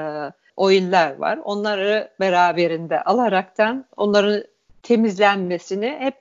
oiller 0.57 1.15
var. 1.15 1.39
Onları 1.43 2.09
beraberinde 2.19 3.03
alaraktan 3.03 3.85
onların 3.97 4.43
temizlenmesini 4.83 5.95
hep 5.99 6.15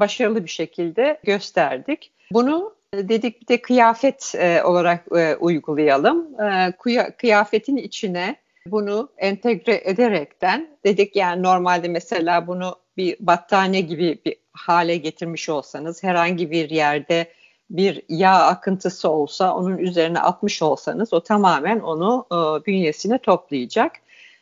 başarılı 0.00 0.44
bir 0.44 0.50
şekilde 0.50 1.20
gösterdik. 1.22 2.12
Bunu 2.32 2.74
dedik 2.94 3.42
bir 3.42 3.46
de 3.46 3.62
kıyafet 3.62 4.34
e, 4.34 4.62
olarak 4.62 5.04
e, 5.16 5.36
uygulayalım. 5.36 6.40
E, 6.40 6.72
kıyafetin 7.18 7.76
içine 7.76 8.36
bunu 8.66 9.08
entegre 9.18 9.80
ederekten 9.84 10.68
dedik 10.84 11.16
yani 11.16 11.42
normalde 11.42 11.88
mesela 11.88 12.46
bunu 12.46 12.76
bir 12.96 13.16
battaniye 13.20 13.82
gibi 13.82 14.18
bir 14.24 14.36
hale 14.52 14.96
getirmiş 14.96 15.48
olsanız 15.48 16.02
herhangi 16.02 16.50
bir 16.50 16.70
yerde 16.70 17.26
bir 17.70 18.02
yağ 18.08 18.34
akıntısı 18.34 19.10
olsa 19.10 19.54
onun 19.56 19.78
üzerine 19.78 20.20
atmış 20.20 20.62
olsanız 20.62 21.12
o 21.12 21.20
tamamen 21.20 21.80
onu 21.80 22.26
e, 22.32 22.66
bünyesine 22.66 23.18
toplayacak. 23.18 23.92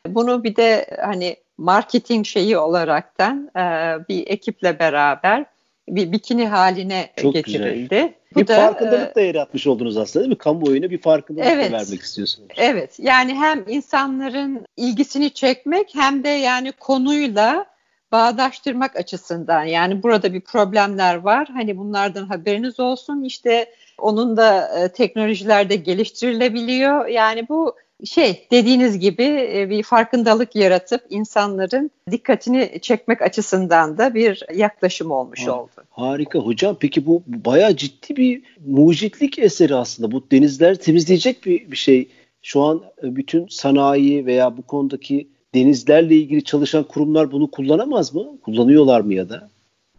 Bunu 0.07 0.45
bir 0.45 0.57
de 0.57 0.87
hani 1.03 1.37
marketing 1.59 2.27
şeyi 2.27 2.59
olaraktan 2.59 3.51
e, 3.57 3.61
bir 4.09 4.27
ekiple 4.27 4.79
beraber 4.79 5.45
bir 5.89 6.13
bikini 6.13 6.49
haline 6.49 7.11
Çok 7.17 7.35
getirildi. 7.35 7.89
Güzel. 7.89 8.18
Bu 8.35 8.41
bir 8.41 8.47
da, 8.47 8.57
farkındalık 8.57 9.11
e, 9.11 9.15
da 9.15 9.21
yaratmış 9.21 9.67
oldunuz 9.67 9.97
aslında 9.97 10.23
değil 10.23 10.33
mi? 10.33 10.39
Kamuoyuna 10.39 10.91
bir 10.91 11.01
farkındalık 11.01 11.49
evet, 11.51 11.73
da 11.73 11.77
vermek 11.77 12.03
istiyorsunuz. 12.03 12.49
Evet. 12.57 12.99
Yani 12.99 13.35
hem 13.35 13.65
insanların 13.69 14.67
ilgisini 14.77 15.35
çekmek 15.35 15.95
hem 15.95 16.25
de 16.25 16.29
yani 16.29 16.73
konuyla 16.73 17.67
bağdaştırmak 18.13 18.97
açısından 18.97 19.65
yani 19.65 20.03
burada 20.03 20.33
bir 20.33 20.41
problemler 20.41 21.15
var. 21.15 21.49
Hani 21.53 21.79
bunlardan 21.79 22.27
haberiniz 22.27 22.81
olsun. 22.81 23.25
İşte 23.25 23.73
onun 23.99 24.37
da 24.37 24.79
e, 24.79 24.89
teknolojilerde 24.89 25.77
geliştirilebiliyor. 25.77 27.07
Yani 27.07 27.49
bu 27.49 27.77
şey 28.05 28.47
dediğiniz 28.51 28.99
gibi 28.99 29.51
e, 29.55 29.71
bir 29.71 29.83
farkındalık 29.83 30.57
yaratıp 30.57 31.01
insanların 31.11 31.91
dikkatini 32.11 32.79
çekmek 32.83 33.23
açısından 33.23 33.99
da 33.99 34.15
bir 34.15 34.43
yaklaşım 34.55 35.11
olmuş 35.11 35.47
ha, 35.47 35.61
oldu. 35.61 35.71
Harika 35.91 36.39
hocam. 36.39 36.77
Peki 36.81 37.07
bu 37.07 37.23
bayağı 37.27 37.77
ciddi 37.77 38.17
bir 38.17 38.43
mucitlik 38.67 39.39
eseri 39.39 39.75
aslında. 39.75 40.13
Bu 40.13 40.25
denizler 40.33 40.75
temizleyecek 40.75 41.47
bir, 41.47 41.71
bir 41.71 41.77
şey. 41.77 42.09
Şu 42.43 42.63
an 42.63 42.83
e, 43.03 43.17
bütün 43.17 43.47
sanayi 43.49 44.27
veya 44.27 44.57
bu 44.57 44.63
konudaki 44.63 45.29
denizlerle 45.55 46.15
ilgili 46.15 46.45
çalışan 46.45 46.85
kurumlar 46.85 47.33
bunu 47.33 47.51
kullanamaz 47.51 48.15
mı? 48.15 48.39
Kullanıyorlar 48.43 49.01
mı 49.01 49.15
ya 49.15 49.29
da? 49.29 49.49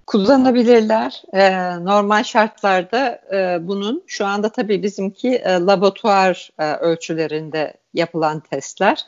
kullanabilirler. 0.09 1.23
E, 1.33 1.51
normal 1.85 2.23
şartlarda 2.23 3.21
e, 3.33 3.67
bunun 3.67 4.03
şu 4.07 4.25
anda 4.25 4.49
tabii 4.49 4.83
bizimki 4.83 5.29
e, 5.29 5.51
laboratuvar 5.51 6.49
e, 6.59 6.73
ölçülerinde 6.73 7.73
yapılan 7.93 8.39
testler. 8.39 9.05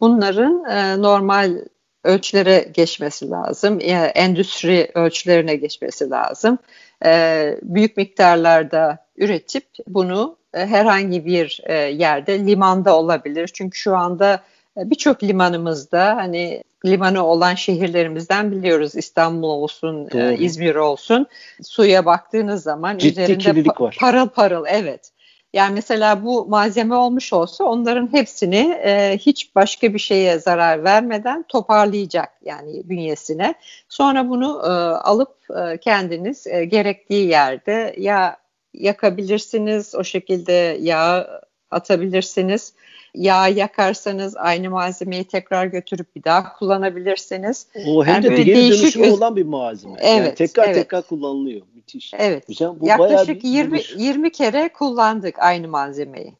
Bunların 0.00 0.64
e, 0.64 1.02
normal 1.02 1.58
ölçülere 2.04 2.68
geçmesi 2.74 3.30
lazım. 3.30 3.78
E, 3.80 3.92
endüstri 3.92 4.90
ölçülerine 4.94 5.56
geçmesi 5.56 6.10
lazım. 6.10 6.58
E, 7.04 7.54
büyük 7.62 7.96
miktarlarda 7.96 9.06
üretip 9.16 9.66
bunu 9.86 10.36
e, 10.54 10.66
herhangi 10.66 11.26
bir 11.26 11.60
e, 11.64 11.74
yerde 11.74 12.46
limanda 12.46 12.96
olabilir. 12.96 13.50
Çünkü 13.54 13.78
şu 13.78 13.96
anda 13.96 14.42
e, 14.76 14.90
birçok 14.90 15.22
limanımızda 15.22 16.16
hani 16.16 16.64
limanı 16.86 17.26
olan 17.26 17.54
şehirlerimizden 17.54 18.52
biliyoruz 18.52 18.96
İstanbul 18.96 19.48
olsun, 19.48 20.08
e, 20.14 20.36
İzmir 20.38 20.74
olsun. 20.74 21.26
Suya 21.62 22.06
baktığınız 22.06 22.62
zaman 22.62 22.98
Ciddi 22.98 23.20
üzerinde 23.20 23.48
pa- 23.48 23.80
var. 23.80 23.96
parıl 24.00 24.28
parıl 24.28 24.64
evet. 24.68 25.12
Yani 25.52 25.74
mesela 25.74 26.24
bu 26.24 26.46
malzeme 26.46 26.94
olmuş 26.94 27.32
olsa 27.32 27.64
onların 27.64 28.12
hepsini 28.12 28.80
e, 28.84 29.18
hiç 29.18 29.54
başka 29.54 29.94
bir 29.94 29.98
şeye 29.98 30.38
zarar 30.38 30.84
vermeden 30.84 31.44
toparlayacak 31.48 32.28
yani 32.44 32.88
bünyesine. 32.88 33.54
Sonra 33.88 34.28
bunu 34.28 34.60
e, 34.64 34.68
alıp 35.08 35.36
e, 35.50 35.78
kendiniz 35.78 36.46
e, 36.46 36.64
gerektiği 36.64 37.28
yerde 37.28 37.94
ya 37.98 38.36
yakabilirsiniz 38.74 39.94
o 39.94 40.04
şekilde 40.04 40.78
yağ 40.80 41.40
atabilirsiniz 41.70 42.72
yağ 43.14 43.48
yakarsanız 43.48 44.36
aynı 44.36 44.70
malzemeyi 44.70 45.24
tekrar 45.24 45.66
götürüp 45.66 46.16
bir 46.16 46.24
daha 46.24 46.52
kullanabilirsiniz. 46.52 47.66
O 47.86 48.04
hem 48.04 48.14
yani 48.14 48.36
de 48.36 48.42
geri 48.42 48.56
dönüşümü 48.56 49.06
öz... 49.06 49.12
olan 49.12 49.36
bir 49.36 49.44
malzeme. 49.44 49.96
Evet, 50.00 50.26
yani 50.26 50.34
tekrar 50.34 50.64
evet. 50.64 50.74
tekrar 50.74 51.02
kullanılıyor. 51.02 51.60
Müthiş. 51.74 52.12
Evet. 52.18 52.48
Hocam, 52.48 52.76
bu 52.80 52.86
Yaklaşık 52.86 53.44
20, 53.44 53.80
20 53.98 54.32
kere 54.32 54.68
kullandık 54.68 55.38
aynı 55.38 55.68
malzemeyi. 55.68 56.34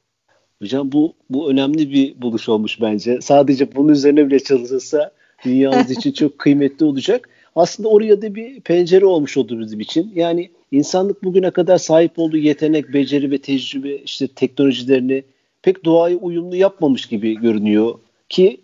Hocam 0.62 0.93
bu 0.93 1.12
bu 1.31 1.51
önemli 1.51 1.91
bir 1.91 2.23
buluş 2.23 2.49
olmuş 2.49 2.81
bence. 2.81 3.21
Sadece 3.21 3.77
bunun 3.77 3.93
üzerine 3.93 4.27
bile 4.27 4.38
çalışılsa 4.38 5.11
dünyamız 5.45 5.91
için 5.91 6.12
çok 6.12 6.38
kıymetli 6.38 6.85
olacak. 6.85 7.29
Aslında 7.59 7.88
oraya 7.88 8.23
da 8.23 8.35
bir 8.35 8.61
pencere 8.61 9.07
olmuş 9.07 9.37
oldu 9.37 9.61
bizim 9.61 9.81
için. 9.81 10.12
Yani 10.14 10.51
insanlık 10.73 11.25
bugüne 11.25 11.51
kadar 11.51 11.79
sahip 11.79 12.18
olduğu 12.18 12.37
yetenek, 12.37 12.92
beceri 12.92 13.31
ve 13.31 13.38
tecrübe 13.38 13.97
işte 13.97 14.29
teknolojilerini 14.29 15.25
pek 15.62 15.85
doğaya 15.85 16.16
uyumlu 16.16 16.57
yapmamış 16.57 17.07
gibi 17.07 17.40
görünüyor 17.40 17.99
ki 18.29 18.61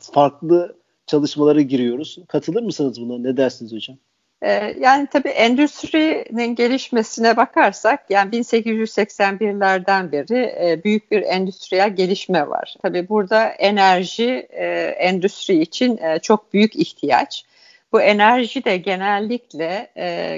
farklı 0.00 0.76
çalışmalara 1.06 1.60
giriyoruz. 1.60 2.18
Katılır 2.28 2.62
mısınız 2.62 3.00
buna? 3.00 3.18
Ne 3.18 3.36
dersiniz 3.36 3.72
hocam? 3.72 3.96
Ee, 4.42 4.74
yani 4.80 5.08
tabii 5.12 5.28
endüstrinin 5.28 6.54
gelişmesine 6.54 7.36
bakarsak 7.36 8.10
yani 8.10 8.30
1881'lerden 8.30 10.12
beri 10.12 10.38
e, 10.38 10.80
büyük 10.84 11.10
bir 11.10 11.22
endüstriyel 11.22 11.96
gelişme 11.96 12.48
var. 12.48 12.74
Tabii 12.82 13.08
burada 13.08 13.44
enerji 13.44 14.48
e, 14.50 14.66
endüstri 14.98 15.60
için 15.60 15.96
e, 15.96 16.18
çok 16.18 16.52
büyük 16.52 16.76
ihtiyaç. 16.76 17.44
Bu 17.92 18.00
enerji 18.00 18.64
de 18.64 18.76
genellikle 18.76 19.92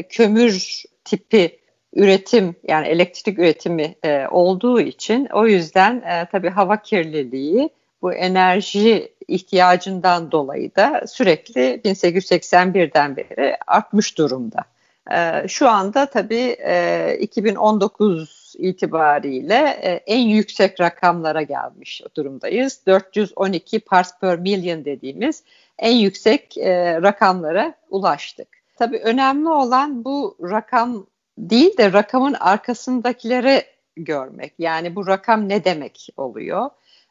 kömür 0.09 0.83
tipi 1.05 1.61
üretim 1.95 2.55
yani 2.69 2.87
elektrik 2.87 3.39
üretimi 3.39 3.95
e, 4.03 4.27
olduğu 4.31 4.81
için 4.81 5.29
o 5.33 5.47
yüzden 5.47 5.97
e, 6.01 6.27
tabii 6.33 6.51
hava 6.51 6.83
kirliliği 6.83 7.71
bu 8.03 8.13
enerji 8.13 9.13
ihtiyacından 9.29 10.33
dolayı 10.33 10.77
da 10.77 11.07
sürekli 11.07 11.81
1881'den 11.85 13.17
beri 13.17 13.57
artmış 13.67 14.19
durumda. 14.19 14.65
E, 15.13 15.49
şu 15.49 15.69
anda 15.69 16.07
tabii 16.07 16.57
e, 16.67 17.17
2019 17.21 18.55
itibariyle 18.59 19.79
e, 19.83 19.91
en 19.91 20.21
yüksek 20.21 20.81
rakamlara 20.81 21.43
gelmiş 21.43 22.03
durumdayız. 22.17 22.81
412 22.87 23.81
parts 23.81 24.11
per 24.21 24.39
million 24.39 24.85
dediğimiz 24.85 25.43
en 25.81 25.97
yüksek 25.97 26.59
e, 26.59 27.03
rakamlara 27.03 27.75
ulaştık. 27.91 28.49
Tabii 28.77 28.99
önemli 28.99 29.49
olan 29.49 30.05
bu 30.05 30.37
rakam 30.43 31.07
değil 31.39 31.77
de 31.77 31.93
rakamın 31.93 32.35
arkasındakileri 32.35 33.65
görmek. 33.97 34.55
Yani 34.59 34.97
bu 34.97 35.07
rakam 35.07 35.49
ne 35.49 35.65
demek 35.65 36.09
oluyor? 36.17 36.71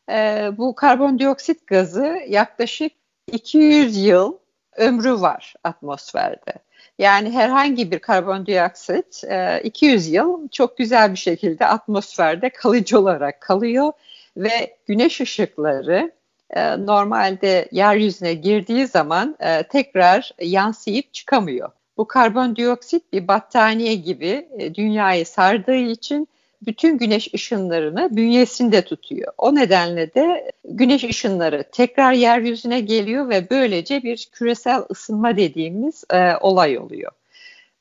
Ee, 0.10 0.52
bu 0.58 0.76
karbondioksit 0.76 1.68
gazı 1.68 2.20
yaklaşık 2.28 2.92
200 3.32 3.98
yıl 3.98 4.38
ömrü 4.78 5.22
var 5.22 5.54
atmosferde. 5.64 6.54
Yani 7.00 7.32
herhangi 7.32 7.92
bir 7.92 8.00
karbondioksit 8.00 9.24
200 9.64 10.08
e, 10.08 10.12
yıl 10.12 10.48
çok 10.48 10.78
güzel 10.78 11.12
bir 11.12 11.18
şekilde 11.18 11.66
atmosferde 11.66 12.50
kalıcı 12.50 13.00
olarak 13.00 13.42
kalıyor 13.42 13.92
ve 14.38 14.78
güneş 14.88 15.22
ışıkları 15.22 16.12
e, 16.56 16.86
normalde 16.86 17.70
yeryüzüne 17.72 18.34
girdiği 18.34 18.88
zaman 18.88 19.36
e, 19.40 19.64
tekrar 19.64 20.32
yansıyıp 20.42 21.14
çıkamıyor. 21.14 21.70
Bu 21.98 22.08
karbondioksit 22.08 23.14
bir 23.14 23.28
battaniye 23.28 23.96
gibi 23.96 24.48
e, 24.60 24.76
dünyayı 24.76 25.26
sardığı 25.26 25.76
için 25.76 26.28
bütün 26.62 26.98
güneş 26.98 27.34
ışınlarını 27.34 28.16
bünyesinde 28.16 28.82
tutuyor. 28.82 29.34
O 29.38 29.56
nedenle 29.56 30.14
de 30.14 30.52
güneş 30.66 31.04
ışınları 31.04 31.64
tekrar 31.72 32.14
yeryüzüne 32.14 32.80
geliyor 32.80 33.30
ve 33.30 33.50
böylece 33.50 34.04
bir 34.04 34.30
küresel 34.32 34.82
ısınma 34.92 35.38
dediğimiz 35.38 36.04
e, 36.14 36.36
olay 36.42 36.78
oluyor. 36.78 37.12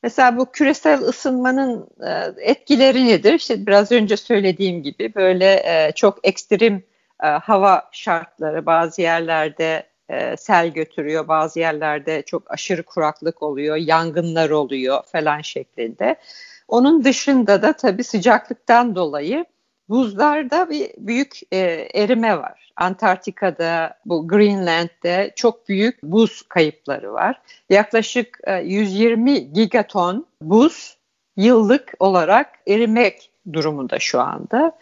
Mesela 0.03 0.37
bu 0.37 0.51
küresel 0.51 1.01
ısınmanın 1.01 1.87
e, 2.07 2.11
etkileri 2.51 3.07
nedir? 3.07 3.33
İşte 3.33 3.65
biraz 3.65 3.91
önce 3.91 4.17
söylediğim 4.17 4.83
gibi 4.83 5.15
böyle 5.15 5.53
e, 5.53 5.91
çok 5.95 6.19
ekstrem 6.23 6.81
e, 7.23 7.27
hava 7.27 7.89
şartları 7.91 8.65
bazı 8.65 9.01
yerlerde 9.01 9.83
e, 10.09 10.37
sel 10.37 10.69
götürüyor. 10.69 11.27
Bazı 11.27 11.59
yerlerde 11.59 12.21
çok 12.21 12.51
aşırı 12.51 12.83
kuraklık 12.83 13.43
oluyor, 13.43 13.75
yangınlar 13.75 14.49
oluyor 14.49 15.03
falan 15.11 15.41
şeklinde. 15.41 16.15
Onun 16.67 17.03
dışında 17.03 17.61
da 17.61 17.73
tabii 17.73 18.03
sıcaklıktan 18.03 18.95
dolayı 18.95 19.45
buzlarda 19.89 20.69
bir 20.69 20.91
büyük 20.97 21.39
e, 21.51 21.57
erime 21.93 22.37
var. 22.37 22.71
Antarktika'da, 22.75 23.97
bu 24.05 24.27
Greenland'de 24.27 25.33
çok 25.35 25.69
büyük 25.69 26.03
buz 26.03 26.41
kayıpları 26.41 27.13
var. 27.13 27.41
Yaklaşık 27.69 28.39
e, 28.43 28.55
120 28.55 29.53
gigaton 29.53 30.25
buz 30.41 30.97
yıllık 31.37 31.93
olarak 31.99 32.49
erimek 32.67 33.31
durumunda 33.53 33.99
şu 33.99 34.21
anda. 34.21 34.77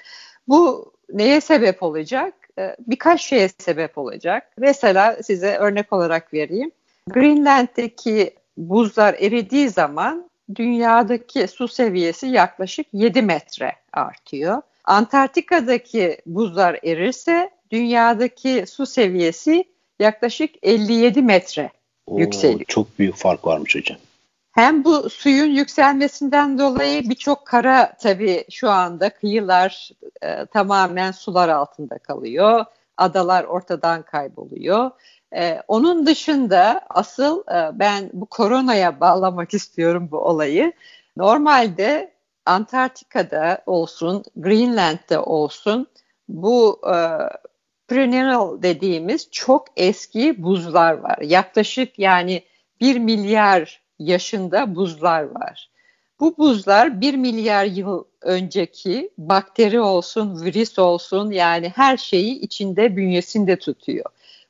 Bu 0.47 0.91
neye 1.13 1.41
sebep 1.41 1.83
olacak? 1.83 2.33
E, 2.59 2.75
birkaç 2.79 3.21
şeye 3.21 3.49
sebep 3.57 3.97
olacak. 3.97 4.51
Mesela 4.57 5.17
size 5.23 5.55
örnek 5.55 5.93
olarak 5.93 6.33
vereyim. 6.33 6.71
Greenland'deki 7.09 8.35
buzlar 8.57 9.13
eridiği 9.19 9.69
zaman 9.69 10.29
dünyadaki 10.55 11.47
su 11.47 11.67
seviyesi 11.67 12.27
yaklaşık 12.27 12.87
7 12.93 13.21
metre 13.21 13.71
artıyor. 13.93 14.61
Antarktika'daki 14.83 16.17
buzlar 16.25 16.79
erirse 16.83 17.49
dünyadaki 17.71 18.65
su 18.67 18.85
seviyesi 18.85 19.63
yaklaşık 19.99 20.51
57 20.63 21.21
metre 21.21 21.71
Oo, 22.07 22.19
yükseliyor. 22.19 22.65
Çok 22.67 22.99
büyük 22.99 23.15
fark 23.15 23.47
varmış 23.47 23.75
hocam. 23.75 23.97
Hem 24.57 24.83
bu 24.83 25.09
suyun 25.09 25.45
yükselmesinden 25.45 26.59
dolayı 26.59 27.09
birçok 27.09 27.45
kara 27.45 27.93
tabii 28.01 28.45
şu 28.51 28.69
anda 28.69 29.09
kıyılar 29.09 29.89
e, 30.21 30.45
tamamen 30.45 31.11
sular 31.11 31.49
altında 31.49 31.97
kalıyor. 31.97 32.65
Adalar 32.97 33.43
ortadan 33.43 34.01
kayboluyor. 34.01 34.91
Ee, 35.35 35.61
onun 35.67 36.05
dışında 36.05 36.81
asıl 36.89 37.41
e, 37.41 37.79
ben 37.79 38.09
bu 38.13 38.25
koronaya 38.25 38.99
bağlamak 38.99 39.53
istiyorum 39.59 40.09
bu 40.11 40.17
olayı. 40.17 40.73
Normalde 41.17 42.13
Antarktika'da 42.45 43.61
olsun, 43.65 44.23
Greenland'de 44.35 45.19
olsun 45.19 45.87
bu 46.29 46.81
e, 46.87 46.95
perennial 47.87 48.61
dediğimiz 48.61 49.31
çok 49.31 49.67
eski 49.75 50.43
buzlar 50.43 50.93
var. 50.93 51.17
Yaklaşık 51.21 51.99
yani 51.99 52.43
bir 52.81 52.99
milyar 52.99 53.86
yaşında 53.99 54.75
buzlar 54.75 55.23
var. 55.23 55.69
Bu 56.19 56.37
buzlar 56.37 57.01
bir 57.01 57.13
milyar 57.13 57.65
yıl 57.65 58.03
önceki 58.21 59.09
bakteri 59.17 59.79
olsun, 59.79 60.41
virüs 60.43 60.79
olsun 60.79 61.31
yani 61.31 61.69
her 61.75 61.97
şeyi 61.97 62.39
içinde 62.39 62.95
bünyesinde 62.95 63.55
tutuyor. 63.59 64.05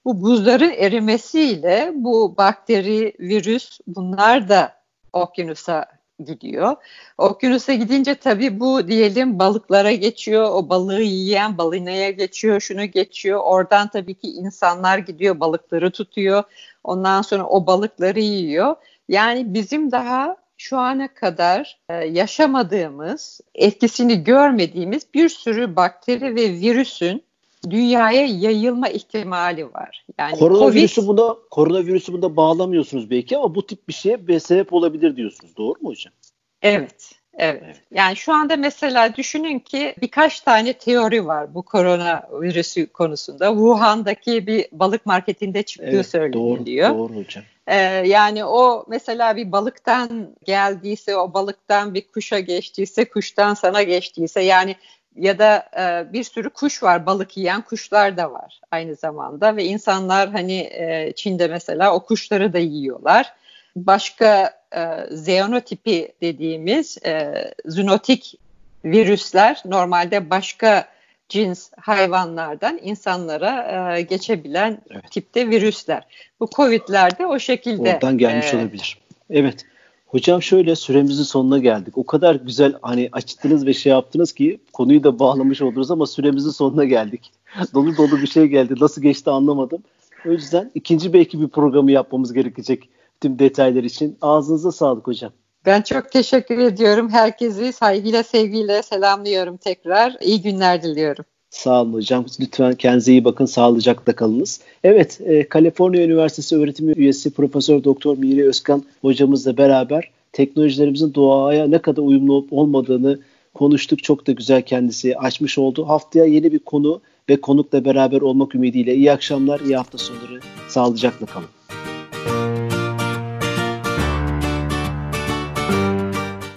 Bu 0.06 0.22
buzların 0.22 0.72
erimesiyle 0.72 1.92
bu 1.96 2.38
bakteri, 2.38 3.14
virüs 3.20 3.80
bunlar 3.88 4.50
da 4.50 4.74
okyanusa 5.14 5.86
gidiyor. 6.26 6.76
Okyanusa 7.18 7.74
gidince 7.74 8.16
tabii 8.16 8.60
bu 8.60 8.88
diyelim 8.88 9.40
balıklara 9.40 9.92
geçiyor. 9.92 10.50
O 10.52 10.70
balığı 10.70 11.02
yiyen 11.02 11.58
balinaya 11.58 12.12
geçiyor, 12.12 12.60
şunu 12.60 12.86
geçiyor. 12.86 13.40
Oradan 13.44 13.88
tabii 13.88 14.14
ki 14.14 14.28
insanlar 14.28 14.98
gidiyor, 14.98 15.40
balıkları 15.40 15.92
tutuyor. 15.92 16.44
Ondan 16.84 17.22
sonra 17.22 17.46
o 17.46 17.68
balıkları 17.68 18.20
yiyor. 18.20 18.76
Yani 19.08 19.54
bizim 19.54 19.92
daha 19.92 20.38
şu 20.58 20.78
ana 20.78 21.14
kadar 21.14 21.80
e, 21.90 21.94
yaşamadığımız, 21.94 23.42
etkisini 23.56 24.24
görmediğimiz 24.24 25.14
bir 25.14 25.30
sürü 25.30 25.76
bakteri 25.76 26.36
ve 26.36 26.52
virüsün 26.52 27.24
dünyaya 27.70 28.26
yayılma 28.26 28.90
ihtimali 28.90 29.74
var. 29.74 30.06
Yani 30.20 30.40
koronavirüsü 30.40 30.96
COVID... 30.96 31.08
buna 31.08 31.36
koronavirüsü 31.52 32.14
bunda 32.14 32.36
bağlamıyorsunuz 32.36 33.10
belki 33.10 33.38
ama 33.38 33.56
bu 33.56 33.68
tip 33.68 33.88
bir 33.88 33.94
şeye 33.94 34.28
bir 34.28 34.40
sebep 34.40 34.74
olabilir 34.74 35.16
diyorsunuz. 35.16 35.58
Doğru 35.58 35.80
mu 35.82 35.90
hocam? 35.90 36.14
Evet. 36.62 37.12
Evet. 37.38 37.62
evet. 37.66 37.82
Yani 37.92 38.16
şu 38.16 38.34
anda 38.34 38.56
mesela 38.56 39.16
düşünün 39.16 39.60
ki 39.60 39.96
birkaç 40.02 40.42
tane 40.42 40.74
teori 40.74 41.26
var 41.26 41.54
bu 41.54 41.64
koronavirüsü 41.64 42.88
konusunda. 42.88 43.50
Wuhan'daki 43.50 44.48
bir 44.48 44.66
balık 44.72 45.06
marketinde 45.06 45.64
çıktığı 45.64 45.90
evet, 45.90 46.08
söyleniyor. 46.08 46.90
Doğru, 46.90 46.98
doğru 46.98 47.14
hocam. 47.14 47.44
Ee, 47.68 47.76
yani 48.08 48.46
o 48.46 48.86
mesela 48.88 49.36
bir 49.36 49.52
balıktan 49.52 50.36
geldiyse, 50.46 51.18
o 51.18 51.34
balıktan 51.34 51.94
bir 51.94 52.08
kuşa 52.08 52.40
geçtiyse, 52.40 53.10
kuştan 53.10 53.54
sana 53.54 53.84
geçtiyse 53.84 54.42
yani 54.42 54.76
ya 55.16 55.40
da 55.40 55.70
e, 55.78 56.14
bir 56.14 56.24
sürü 56.24 56.50
kuş 56.50 56.84
var, 56.84 57.06
balık 57.06 57.38
yiyen 57.38 57.62
kuşlar 57.62 58.18
da 58.18 58.32
var 58.32 58.62
aynı 58.72 58.96
zamanda 58.96 59.56
ve 59.56 59.66
insanlar 59.66 60.30
hani 60.30 60.60
e, 60.60 61.14
Çin'de 61.16 61.48
mesela 61.48 61.94
o 61.94 62.06
kuşları 62.06 62.54
da 62.54 62.60
yiyorlar. 62.60 63.34
Başka 63.76 64.54
e, 64.76 64.82
zeonotipi 65.12 66.12
dediğimiz 66.22 66.98
e, 67.06 67.34
zoonotik 67.66 68.40
virüsler 68.86 69.62
normalde 69.66 70.30
başka 70.30 70.88
cins 71.30 71.72
hayvanlardan 71.80 72.80
insanlara 72.84 73.98
e, 73.98 74.02
geçebilen 74.02 74.82
evet. 74.92 75.12
tipte 75.12 75.50
virüsler. 75.50 76.04
Bu 76.40 76.50
Covid'ler 76.56 77.20
de 77.20 77.26
o 77.26 77.40
şekilde. 77.40 77.94
Oradan 77.94 78.18
gelmiş 78.18 78.54
e, 78.54 78.58
olabilir. 78.58 78.98
Evet. 79.30 79.66
Hocam 80.08 80.42
şöyle 80.42 80.76
süremizin 80.76 81.24
sonuna 81.24 81.58
geldik. 81.58 81.98
O 81.98 82.06
kadar 82.06 82.36
güzel 82.36 82.74
hani 82.82 83.10
açtınız 83.12 83.66
ve 83.66 83.74
şey 83.74 83.92
yaptınız 83.92 84.34
ki 84.34 84.60
konuyu 84.74 85.04
da 85.04 85.20
bağlamış 85.20 85.62
oldunuz 85.62 85.92
ama 85.92 86.08
süremizin 86.08 86.50
sonuna 86.50 86.86
geldik. 86.86 87.32
dolu 87.74 87.98
dolu 87.98 88.22
bir 88.22 88.28
şey 88.28 88.46
geldi. 88.46 88.74
Nasıl 88.80 89.02
geçti 89.02 89.30
anlamadım. 89.30 89.84
O 90.26 90.32
yüzden 90.32 90.72
ikinci 90.76 91.14
belki 91.14 91.42
bir 91.42 91.48
programı 91.48 91.92
yapmamız 91.92 92.34
gerekecek 92.34 92.90
tüm 93.22 93.40
detaylar 93.40 93.84
için. 93.84 94.18
Ağzınıza 94.22 94.72
sağlık 94.72 95.08
hocam. 95.08 95.32
Ben 95.68 95.82
çok 95.82 96.12
teşekkür 96.12 96.58
ediyorum. 96.58 97.10
Herkesi 97.10 97.74
saygıyla, 97.74 98.24
sevgiyle 98.24 98.84
selamlıyorum 98.84 99.58
tekrar. 99.58 100.16
İyi 100.22 100.42
günler 100.42 100.84
diliyorum. 100.84 101.26
Sağ 101.50 101.82
olun 101.82 101.94
hocam. 101.94 102.26
Lütfen 102.40 102.76
kendinize 102.76 103.12
iyi 103.12 103.26
bakın. 103.26 103.46
Sağlıcakla 103.46 104.14
kalınız. 104.14 104.62
Evet, 104.84 105.22
e, 105.26 105.50
Kaliforniya 105.50 106.04
Üniversitesi 106.04 106.58
öğretim 106.58 106.94
üyesi 107.00 107.32
Profesör 107.34 107.84
Doktor 107.84 108.18
Miri 108.18 108.48
Özkan 108.48 108.84
hocamızla 109.02 109.58
beraber 109.58 110.12
teknolojilerimizin 110.34 111.14
doğaya 111.14 111.68
ne 111.68 111.80
kadar 111.80 112.02
uyumlu 112.02 112.34
olup 112.34 112.54
olmadığını 112.54 113.20
konuştuk. 113.54 114.04
Çok 114.04 114.28
da 114.28 114.32
güzel 114.32 114.62
kendisi 114.62 115.18
açmış 115.18 115.58
oldu. 115.58 115.88
Haftaya 115.88 116.26
yeni 116.26 116.52
bir 116.52 116.60
konu 116.60 117.02
ve 117.30 117.42
konukla 117.42 117.86
beraber 117.86 118.22
olmak 118.22 118.56
ümidiyle 118.56 118.96
iyi 118.96 119.12
akşamlar, 119.12 119.60
iyi 119.60 119.78
hafta 119.78 119.98
sonları. 119.98 120.40
Sağlıcakla 120.70 121.26
kalın. 121.26 121.48